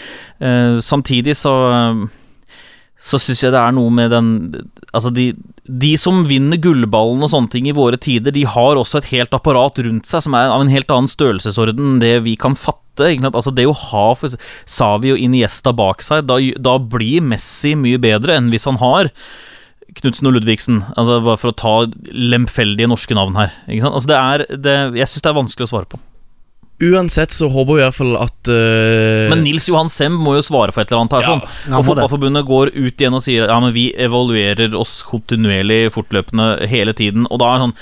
[0.42, 1.54] Eh, samtidig så
[3.00, 4.30] så syns jeg det er noe med den
[4.90, 5.30] Altså, de,
[5.64, 9.36] de som vinner gullballen og sånne ting i våre tider, de har også et helt
[9.36, 13.06] apparat rundt seg som er av en helt annen størrelsesorden enn det vi kan fatte.
[13.30, 14.34] Altså, det å ha for,
[14.66, 19.12] Savi og Iniesta bak seg, da, da blir Messi mye bedre enn hvis han har
[20.00, 20.82] Knutsen og Ludvigsen.
[20.96, 21.74] Altså, bare for å ta
[22.10, 23.54] lemfeldige norske navn her.
[23.78, 26.02] Altså, det er, det, jeg syns det er vanskelig å svare på.
[26.80, 29.28] Uansett så håper vi i hvert fall at uh...
[29.28, 31.26] Men Nils Johan Semb må jo svare for et eller annet her.
[31.26, 31.74] Ja, sånn.
[31.76, 31.84] Og.
[31.90, 37.28] Fotballforbundet går ut igjen og sier Ja, men vi evaluerer oss kontinuerlig fortløpende hele tiden.
[37.28, 37.76] Og da er det sånn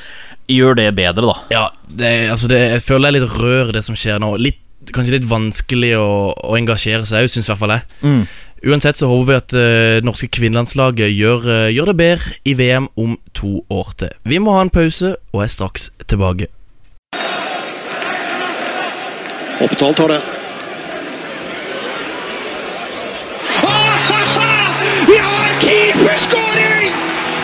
[0.48, 1.36] Gjør det bedre, da.
[1.52, 4.30] Ja, det, altså det, jeg føler det er litt rør det som skjer nå.
[4.40, 4.62] Litt,
[4.96, 7.84] kanskje litt vanskelig å, å engasjere seg òg, syns i hvert fall jeg.
[8.00, 8.22] Mm.
[8.72, 12.88] Uansett så håper vi at det norske kvinnelandslaget gjør, uh, gjør det bedre i VM
[12.96, 14.16] om to år til.
[14.24, 16.48] Vi må ha en pause og er straks tilbake.
[19.60, 20.20] Oppdal tar det.
[25.06, 26.92] Vi har keeperskåring!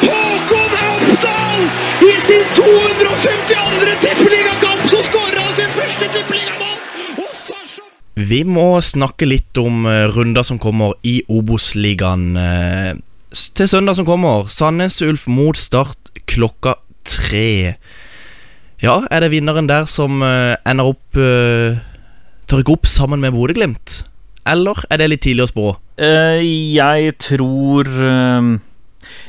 [0.03, 1.61] Håkon Oppdal
[2.09, 3.97] i sin 252.
[4.01, 6.79] tippeligakamp så skårer han sin første tippeligamål!
[8.15, 12.37] Vi må snakke litt om eh, runder som kommer i Obos-ligaen.
[12.37, 12.93] eh,
[13.55, 14.47] til søndag som kommer.
[14.49, 17.75] Sandnes Ulf mot Start klokka tre.
[18.83, 21.19] Ja, er det vinneren der som eh, ender opp
[22.55, 24.05] uh, å rykke opp sammen med Bodø-Glimt?
[24.47, 25.67] Eller er det litt tidlig å spå?
[25.99, 28.55] Uh, jeg tror uh,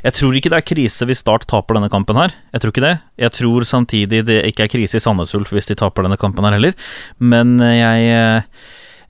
[0.06, 2.36] Jeg tror ikke det er krise hvis Start taper denne kampen her.
[2.54, 2.96] Jeg tror ikke det.
[3.22, 6.46] Jeg tror samtidig det ikke er krise i Sandnes Ulf hvis de taper denne kampen
[6.48, 6.76] her heller.
[7.18, 8.66] Men eh, jeg eh,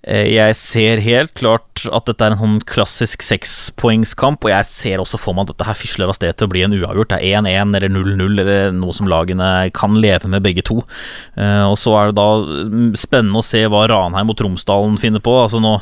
[0.05, 5.19] jeg ser helt klart at dette er en sånn klassisk sekspoengskamp, og jeg ser også
[5.19, 7.11] for meg at dette her fisler av sted til å bli en uavgjort.
[7.11, 10.79] Det er 1-1 eller 0-0 eller noe som lagene kan leve med, begge to.
[11.35, 12.27] Eh, og så er det da
[12.69, 15.33] mm, spennende å se hva Ranheim og Tromsdalen finner på.
[15.41, 15.73] Altså Nå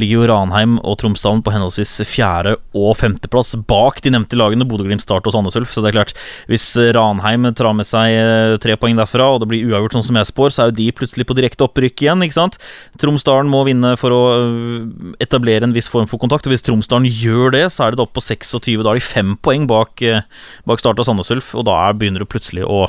[0.00, 5.04] ligger jo Ranheim og Tromsdalen på henholdsvis fjerde- og femteplass bak de nevnte lagene, Bodø-Glimt,
[5.04, 5.74] Start og Sandnes Ulf.
[5.74, 6.16] Så det er klart,
[6.50, 10.20] hvis Ranheim tar med seg eh, tre poeng derfra, og det blir uavgjort sånn som
[10.20, 12.60] jeg spår, så er jo de plutselig på direkte opprykk igjen, ikke sant?
[13.00, 16.46] Tromsdalen må vinne for å øh, etablere en viss form for kontakt.
[16.48, 18.82] Og Hvis Tromsdalen gjør det, så er det da oppe på 26.
[18.86, 20.22] Da er de fem poeng bak, øh,
[20.66, 22.86] bak start av Sandnes Ulf, og da er- begynner det plutselig å,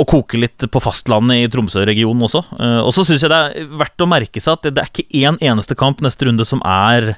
[0.00, 2.44] å koke litt på fastlandet i Tromsø-regionen også.
[2.60, 4.92] Eh, Og så syns jeg det er verdt å merke seg at det, det er
[4.92, 7.14] ikke én eneste kamp neste runde som er,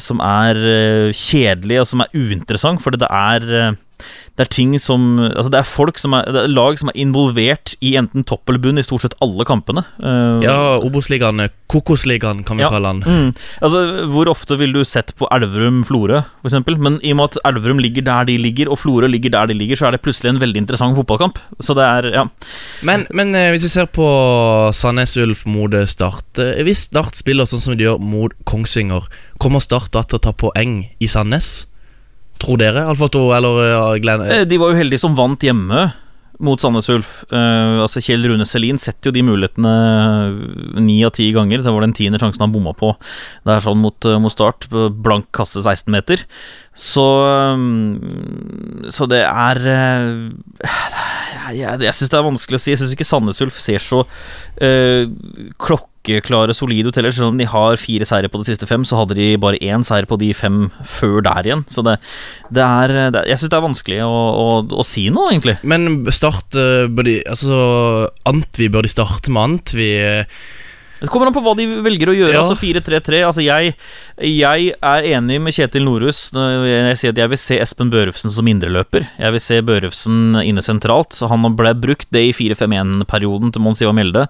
[0.00, 0.58] som er
[1.16, 3.74] kjedelig og som er uinteressant, for det er
[4.36, 7.74] det er ting som Altså det er folk som er er lag som er involvert
[7.84, 9.84] i enten topp eller bunn i stort sett alle kampene.
[10.02, 12.70] Uh, Ja, Obos-ligaen, Kokos-ligaen, kan vi Ja.
[12.70, 13.02] kalle den.
[13.04, 13.34] Mm.
[13.62, 16.66] Altså, Hvor ofte ville du sett på Elverum-Florø, f.eks.?
[16.78, 19.54] Men i og med at Elverum ligger der de ligger, og Florø ligger der de
[19.54, 21.38] ligger, så er det plutselig en veldig interessant fotballkamp.
[21.60, 22.24] Så det er, ja
[22.82, 24.06] Men, men eh, hvis vi ser på
[24.74, 29.06] Sandnes Ulf mot eh, Start Hvis Start spiller sånn som de gjør mot Kongsvinger,
[29.38, 31.66] kommer Start da til å ta poeng i Sandnes?
[32.42, 34.24] Tror dere, Alfato eller ja, Glenn?
[34.28, 35.90] Eh, De var jo heldige som vant hjemme
[36.42, 37.10] mot Sandnes Ulf.
[37.30, 39.74] Uh, altså Kjell Rune Selin setter jo de mulighetene
[40.82, 41.62] ni av ti ganger.
[41.62, 42.90] Det var den tiende sjansen han bomma på.
[43.46, 46.24] Det er sånn mot, eh, mot start, blank kasse 16 meter.
[46.74, 47.04] Så
[47.54, 48.02] um,
[48.90, 50.66] Så det er uh,
[51.44, 52.70] Jeg, jeg, jeg syns det er vanskelig å si.
[52.72, 53.98] Jeg syns ikke Sandnes Ulf ser så
[54.64, 55.04] eh,
[56.04, 57.12] klokkeklare, solide hoteller.
[57.14, 59.84] Selv om de har fire seire på de siste fem, så hadde de bare én
[59.84, 61.64] seier på de fem før der igjen.
[61.68, 61.98] Så det,
[62.54, 65.58] det er det, Jeg syns det er vanskelig å, å, å si noe, egentlig.
[65.62, 67.56] Men Start eh, bør de Altså,
[68.28, 69.90] Antvi bør de starte med Antvi.
[71.00, 72.32] Det kommer an på hva de velger å gjøre.
[72.36, 72.42] Ja.
[72.44, 73.20] Altså 4-3-3.
[73.26, 73.74] Altså jeg,
[74.24, 78.32] jeg er enig med Kjetil Norhus når jeg sier at jeg vil se Espen Børufsen
[78.32, 79.08] som indreløper.
[79.20, 81.12] Jeg vil se Børufsen inne sentralt.
[81.16, 84.26] Så Han ble brukt det i 4-5-1-perioden til Mons Ivar Mjelde,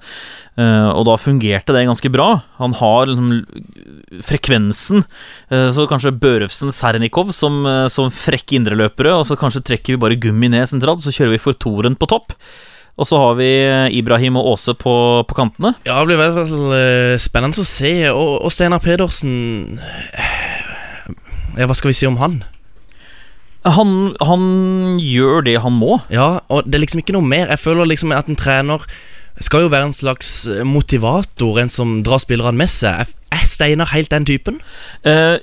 [0.58, 2.28] eh, og da fungerte det ganske bra.
[2.58, 5.04] Han har liksom frekvensen.
[5.50, 10.02] eh, så kanskje Børufsen Sernikov som, eh, som frekke indreløpere, og så kanskje trekker vi
[10.08, 12.32] bare Gummi ned sentralt, så kjører vi for Toren på topp.
[12.94, 13.48] Og så har vi
[13.98, 14.94] Ibrahim og Åse på,
[15.26, 15.74] på kantene.
[15.86, 17.94] Ja, det blir veldig eh, spennende å se.
[18.12, 19.80] Og, og Steinar Pedersen
[20.14, 20.60] eh,
[21.58, 22.42] Ja, hva skal vi si om han?
[23.64, 24.44] Han, han
[25.00, 25.98] gjør det han må.
[26.12, 27.50] Ja, og det er liksom ikke noe mer.
[27.50, 28.84] Jeg føler liksom at en trener
[29.42, 33.10] skal jo være en slags motivator, en som drar spillerne med seg.
[33.34, 34.60] Er Steinar helt den typen?
[35.06, 35.36] Uh,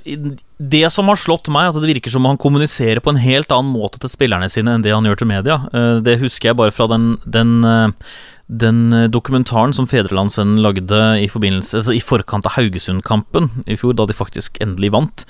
[0.57, 3.73] det som har slått meg, at det virker som han kommuniserer på en helt annen
[3.73, 5.61] måte til spillerne sine enn det han gjør til media.
[5.73, 8.13] Uh, det husker jeg bare fra den, den, uh,
[8.47, 14.17] den dokumentaren som Fedrelandsvennen lagde i, altså i forkant av Haugesund-kampen i fjor, da de
[14.17, 15.23] faktisk endelig vant.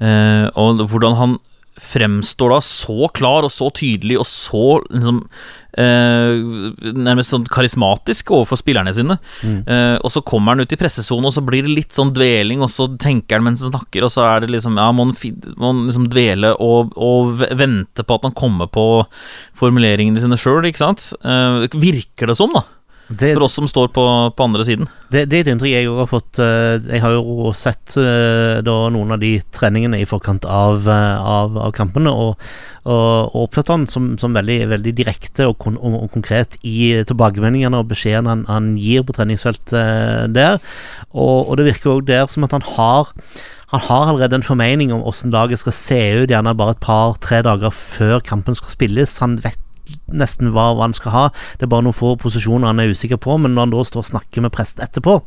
[0.00, 1.34] Og hvordan han
[1.82, 5.18] fremstår da så klar og så tydelig og så liksom
[5.78, 9.16] eh, Nærmest sånn karismatisk overfor spillerne sine.
[9.66, 12.62] Eh, og så kommer han ut i pressesonen, og så blir det litt sånn dveling,
[12.64, 15.86] og så tenker han mens han snakker, og så er det liksom Ja, må han
[15.88, 18.86] liksom dvele og, og vente på at han kommer på
[19.58, 21.10] formuleringene sine sjøl, ikke sant?
[21.24, 22.66] Eh, virker det som, da.
[23.18, 24.02] Det, For oss som står på,
[24.36, 24.88] på andre siden.
[25.12, 26.38] det, det er et inntrykk jeg òg har fått.
[26.42, 31.16] eh, Jeg har jo sett eh, da noen av de treningene i forkant av, eh,
[31.36, 32.42] av, av kampene, og,
[32.84, 37.80] og, og oppfattet han som, som veldig, veldig direkte og, kon, og, konkret i tilbakemeldingene
[37.82, 40.62] og beskjedene han, han gir på treningsfeltet der.
[41.12, 43.12] Og, og det virker òg der som at han har
[43.72, 47.38] han har allerede en formening om hvordan laget skal se ut, gjerne bare et par-tre
[47.40, 49.14] dager før kampen skal spilles.
[49.24, 49.56] Han vet
[50.08, 51.24] nesten hva, hva han skal ha.
[51.58, 54.04] Det er bare noen få posisjoner han er usikker på, men når han da står
[54.04, 55.18] og snakker med prest etterpå,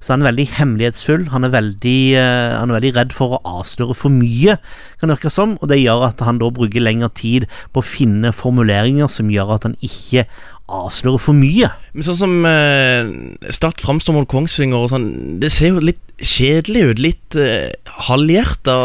[0.00, 1.28] så er han veldig hemmelighetsfull.
[1.34, 4.58] Han er veldig, uh, han er veldig redd for å avsløre for mye,
[5.00, 7.86] kan det virke som, og det gjør at han da bruker lengre tid på å
[7.86, 10.26] finne formuleringer som gjør at han ikke
[10.66, 11.68] avslører for mye.
[11.94, 13.10] Men sånn som eh,
[13.54, 17.04] Start framstår mot Kongsvinger og sånn, det ser jo litt kjedelig ut.
[17.04, 17.70] Litt uh,
[18.08, 18.76] halvhjerta.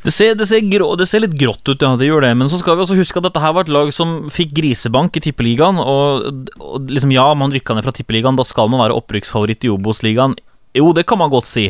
[0.00, 2.32] Det ser, det, ser grå, det ser litt grått ut, ja, det gjør det.
[2.40, 5.18] Men så skal vi også huske at dette her var et lag som fikk grisebank
[5.18, 5.80] i Tippeligaen.
[5.82, 9.74] Og, og liksom, ja, man rykka ned fra Tippeligaen, da skal man være opprykksfavoritt i
[9.74, 10.38] Obos-ligaen.
[10.78, 11.64] Jo, det kan man godt si,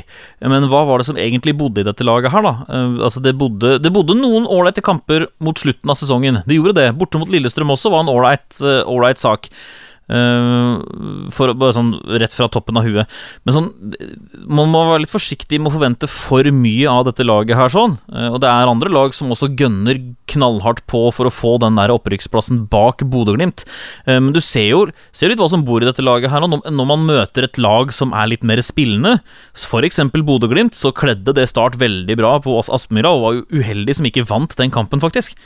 [0.45, 2.67] men hva var det som egentlig bodde i dette laget her, da?
[2.69, 6.43] Uh, altså, det bodde, det bodde noen ålreite kamper mot slutten av sesongen.
[6.45, 6.91] Det gjorde det.
[7.01, 9.49] Borte mot Lillestrøm også var en ålreit uh, sak.
[10.11, 13.07] Eh, for bare sånn rett fra toppen av huet.
[13.47, 13.69] Men sånn
[14.51, 17.99] Man må være litt forsiktig med å forvente for mye av dette laget her, sånn.
[18.11, 20.01] Eh, og det er andre lag som også gønner
[20.31, 23.65] knallhardt på for å få den der opprykksplassen bak Bodø-Glimt.
[24.07, 24.83] Eh, men du ser jo
[25.13, 26.61] ser litt hva som bor i dette laget her nå.
[26.67, 29.21] Når- man møter et lag som er litt mer spillende,
[29.55, 30.01] f.eks.
[30.11, 34.27] Bodø-Glimt, så kledde det Start veldig bra på Aspmyra, og var jo uheldig som ikke
[34.27, 35.37] vant den kampen, faktisk.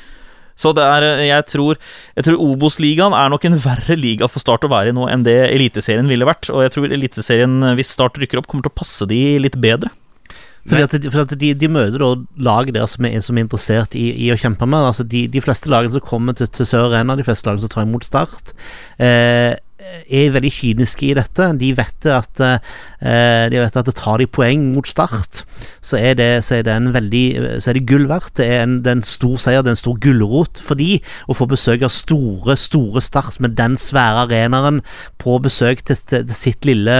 [0.56, 1.78] Så det er, eh, jeg tror,
[2.14, 5.24] jeg tror Obos-ligaen er nok en verre liga for Start å være i nå enn
[5.26, 6.46] det Eliteserien ville vært.
[6.54, 9.58] Og jeg tror Eliteserien, eh, hvis Start rykker opp, kommer til å passe de litt
[9.58, 9.90] bedre.
[10.64, 12.00] Fordi at, de- fordi at de, de møter
[12.40, 14.80] lag der som er, som er interessert i, i å kjempe med.
[14.94, 17.74] Altså de, de fleste lagene som kommer til, til Sør Arena, de fleste lagene som
[17.74, 18.54] tar imot Start,
[18.96, 19.58] eh,
[20.08, 21.48] er veldig kyniske i dette.
[21.60, 25.42] De vet at eh, De vet at det tar de poeng mot Start,
[25.84, 27.24] så er det, så er det en veldig
[27.62, 28.34] Så er det gull verdt.
[28.38, 30.98] Det er en, det er en stor seier, det er en stor gulrot for de
[31.28, 34.80] å få besøk av store, store Start med den svære arenaen
[35.20, 36.94] på besøk til, til, til sitt lille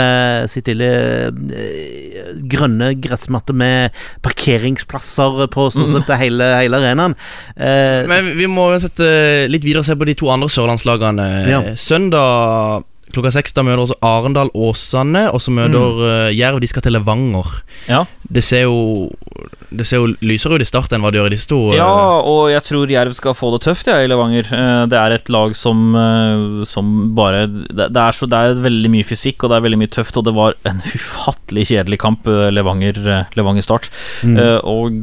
[0.51, 0.91] Sitt lille
[1.30, 7.14] eh, grønne gressmatte med parkeringsplasser på stort sett hele, hele arenaen.
[7.57, 11.26] Eh, Men vi må uansett eh, litt videre se på de to andre sørlandslagene.
[11.51, 11.61] Ja.
[11.80, 12.74] Søndag
[13.14, 16.34] klokka seks da møter også Arendal Åsane, og så møter mm.
[16.36, 16.60] Jerv.
[16.62, 17.60] De skal til Levanger.
[17.88, 18.04] Ja.
[18.28, 19.10] Det ser jo
[19.77, 21.59] Det ser jo lysere ut i start enn hva det gjør i disse to.
[21.72, 21.77] eh.
[21.79, 21.89] Ja,
[22.20, 24.47] og jeg tror Jerv skal få det tøft, ja, i Levanger.
[24.53, 28.91] Eh, Det er et lag som, eh, som bare det, er så, det er veldig
[28.91, 32.25] mye fysikk, og det er veldig mye tøft, og det var en ufattelig kjedelig kamp,
[32.55, 33.91] Levanger, Levanger Start.
[34.25, 35.01] Eh, Og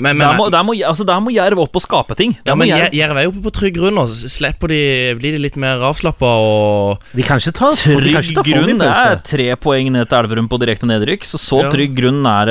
[0.00, 2.32] men, men, der, må, der, må, altså, der må Jerv opp og skape ting.
[2.44, 4.78] Der ja, men Jerv- Jerv er jo oppe på trygg grunn Og Slipper de
[5.18, 8.78] Blir de litt mer avslappa og de kan ikke ta de Trygg ikke ta grunn.
[8.80, 11.26] Det er tre poeng ned til Elverum på direkte nedrykk.
[11.28, 11.70] Så så Ja.
[11.74, 12.48] trygg grunn er,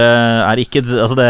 [0.52, 1.28] er ikke Altså, det,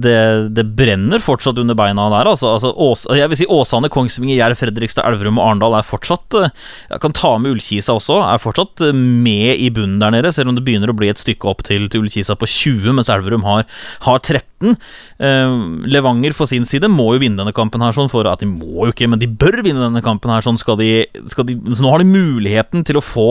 [0.00, 0.16] det,
[0.56, 2.30] det brenner fortsatt under beina der.
[2.32, 6.38] Altså, altså Ås, jeg vil si Åsane, Kongsvinger, Jerv, Fredrikstad, Elverum og Arendal er fortsatt
[6.38, 6.50] eh,
[6.90, 8.20] Jeg kan ta med Ullkisa også.
[8.26, 11.20] Er fortsatt eh, med i bunnen der nede, selv om det begynner å bli et
[11.22, 13.66] stykke opp til, til Ullkisa på 20, mens Elverum har,
[14.06, 14.76] har 13.
[15.22, 15.56] Eh,
[15.92, 18.86] Levanger for sin side må jo vinne denne kampen her, sånn for at de må
[18.86, 20.90] jo ikke, men de bør vinne denne kampen her, sånn skal de,
[21.30, 23.28] skal de Så nå har de muligheten til å få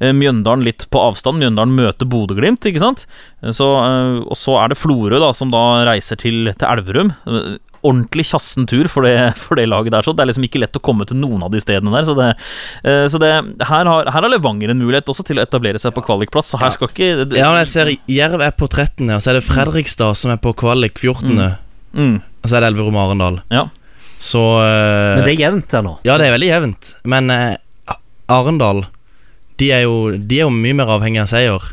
[0.00, 1.40] eh, Mjøndalen litt på avstand.
[1.40, 3.06] Mjøndalen møter Bodø-Glimt, ikke sant.
[3.40, 7.12] Så, eh, og så er det Florø, da, som da reiser til, til Elverum.
[7.26, 10.04] Eh, Ordentlig tjassen tur for det, for det laget der.
[10.04, 12.04] Så det er liksom ikke lett å komme til noen av de stedene der.
[12.04, 12.26] Så, det,
[12.84, 13.30] eh, så det,
[13.64, 16.52] her, har, her har Levanger en mulighet også til å etablere seg på kvalikplass.
[16.52, 19.32] Så her skal ikke det, Ja, men jeg ser Jerv er på 13., og så
[19.32, 21.32] er det Fredrikstad som er på kvalik 14.,
[21.96, 22.14] mm,
[22.44, 23.40] og så er det Elverum og Arendal.
[23.52, 23.64] Ja.
[24.20, 25.96] Så Men det er jevnt der nå.
[26.04, 26.94] Ja, det er veldig jevnt.
[27.08, 27.56] Men eh,
[28.28, 28.84] Arendal
[29.60, 31.64] de er, jo, de er jo mye mer avhengig av seier.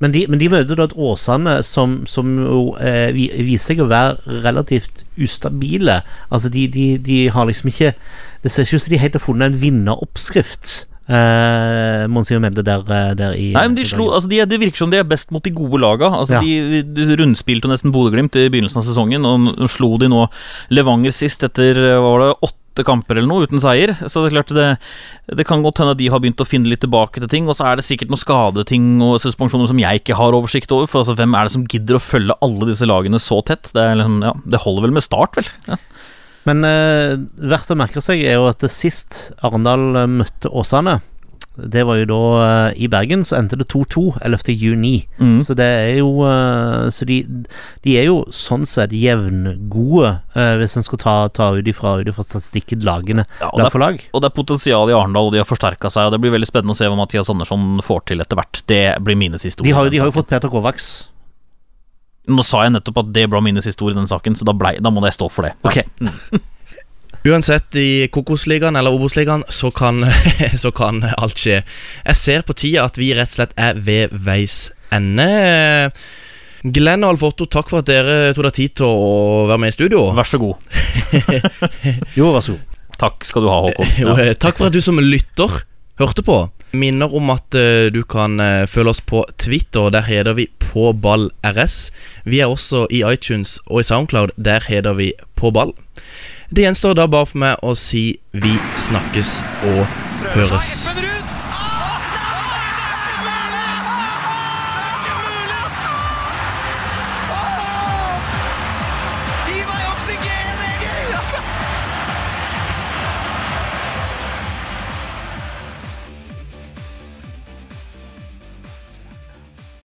[0.00, 3.88] Men de, men de møter da et Åsane som, som jo eh, viser seg å
[3.90, 6.00] være relativt ustabile.
[6.32, 7.92] Altså, de, de, de har liksom ikke
[8.40, 10.86] Det ser ikke ut som de helt har funnet en vinneroppskrift.
[11.10, 14.78] Eh, Monsignor Melde der, eh, der i Nei, men de slo, altså de, Det virker
[14.78, 16.06] som de er best mot de gode laga.
[16.20, 16.40] Altså Ja.
[16.40, 20.28] de, de rundspilte nesten Bodø-Glimt i begynnelsen av sesongen, og slo de nå
[20.70, 23.92] Levanger sist etter eh, hva var det, åtte kamper eller noe, uten seier.
[24.06, 24.68] Så det er klart det,
[25.40, 27.48] det kan godt hende at de har begynt å finne litt tilbake til ting.
[27.50, 30.86] Og så er det sikkert noen skadeting og suspensjoner som jeg ikke har oversikt over.
[30.90, 33.72] For altså, hvem er det som gidder å følge alle disse lagene så tett?
[33.76, 35.50] Det, liksom- ja, det holder vel med start, vel?
[35.68, 35.80] Ja.
[36.48, 37.18] Men eh,
[37.52, 41.00] verdt å merke seg er jo at sist Arendal eh, møtte Åsane,
[41.68, 44.54] det var jo da uh, i Bergen, så endte det 2-2 11.
[44.54, 44.94] juni.
[45.18, 45.40] Mm.
[45.46, 47.20] Så det er jo uh, Så de,
[47.84, 52.10] de er jo sånn sett jevngode, uh, hvis en skal ta, ta ut ifra, ut
[52.10, 54.02] ifra statistikken lagene Ja, lag for lag.
[54.12, 56.08] Og det er potensial i Arendal, og de har forsterka seg.
[56.08, 58.62] Og Det blir veldig spennende å se hva Mathias Andersson får til etter hvert.
[58.70, 59.68] Det blir mine siste ord.
[59.68, 60.92] De har, de har jo fått Peter Kovacs.
[62.30, 64.54] Nå sa jeg nettopp at det ble mine siste ord i den saken, så da,
[64.56, 65.56] ble, da må jeg stå for det.
[65.66, 65.82] Ok.
[67.28, 70.06] Uansett, i Kokosligaen eller Obos-ligaen så, kan-
[70.62, 71.58] så kan alt skje.
[72.06, 75.26] Jeg ser på tida at vi rett og slett er ved veis ende.
[76.64, 79.72] Glenn og Alf Otto, takk for at dere tok dere tid til å være med
[79.72, 80.06] i studio.
[80.16, 80.56] Vær så god.
[82.18, 82.78] Jo, vær så god.
[83.00, 83.92] Takk skal du ha, Håkon.
[84.02, 85.60] Jo, eh, takk for at du som lytter
[86.00, 86.38] hørte på.
[86.76, 89.88] Minner om at eh, du kan eh, følge oss på Twitter.
[89.92, 91.78] Der heter vi Påballrs.
[92.28, 94.32] Vi er også i iTunes og i Soundcloud.
[94.40, 95.10] Der heter vi
[95.40, 95.72] På ball.
[96.50, 98.02] Det gjenstår da bare for meg å si
[98.34, 99.36] vi snakkes
[99.70, 99.84] og
[100.34, 101.19] høres.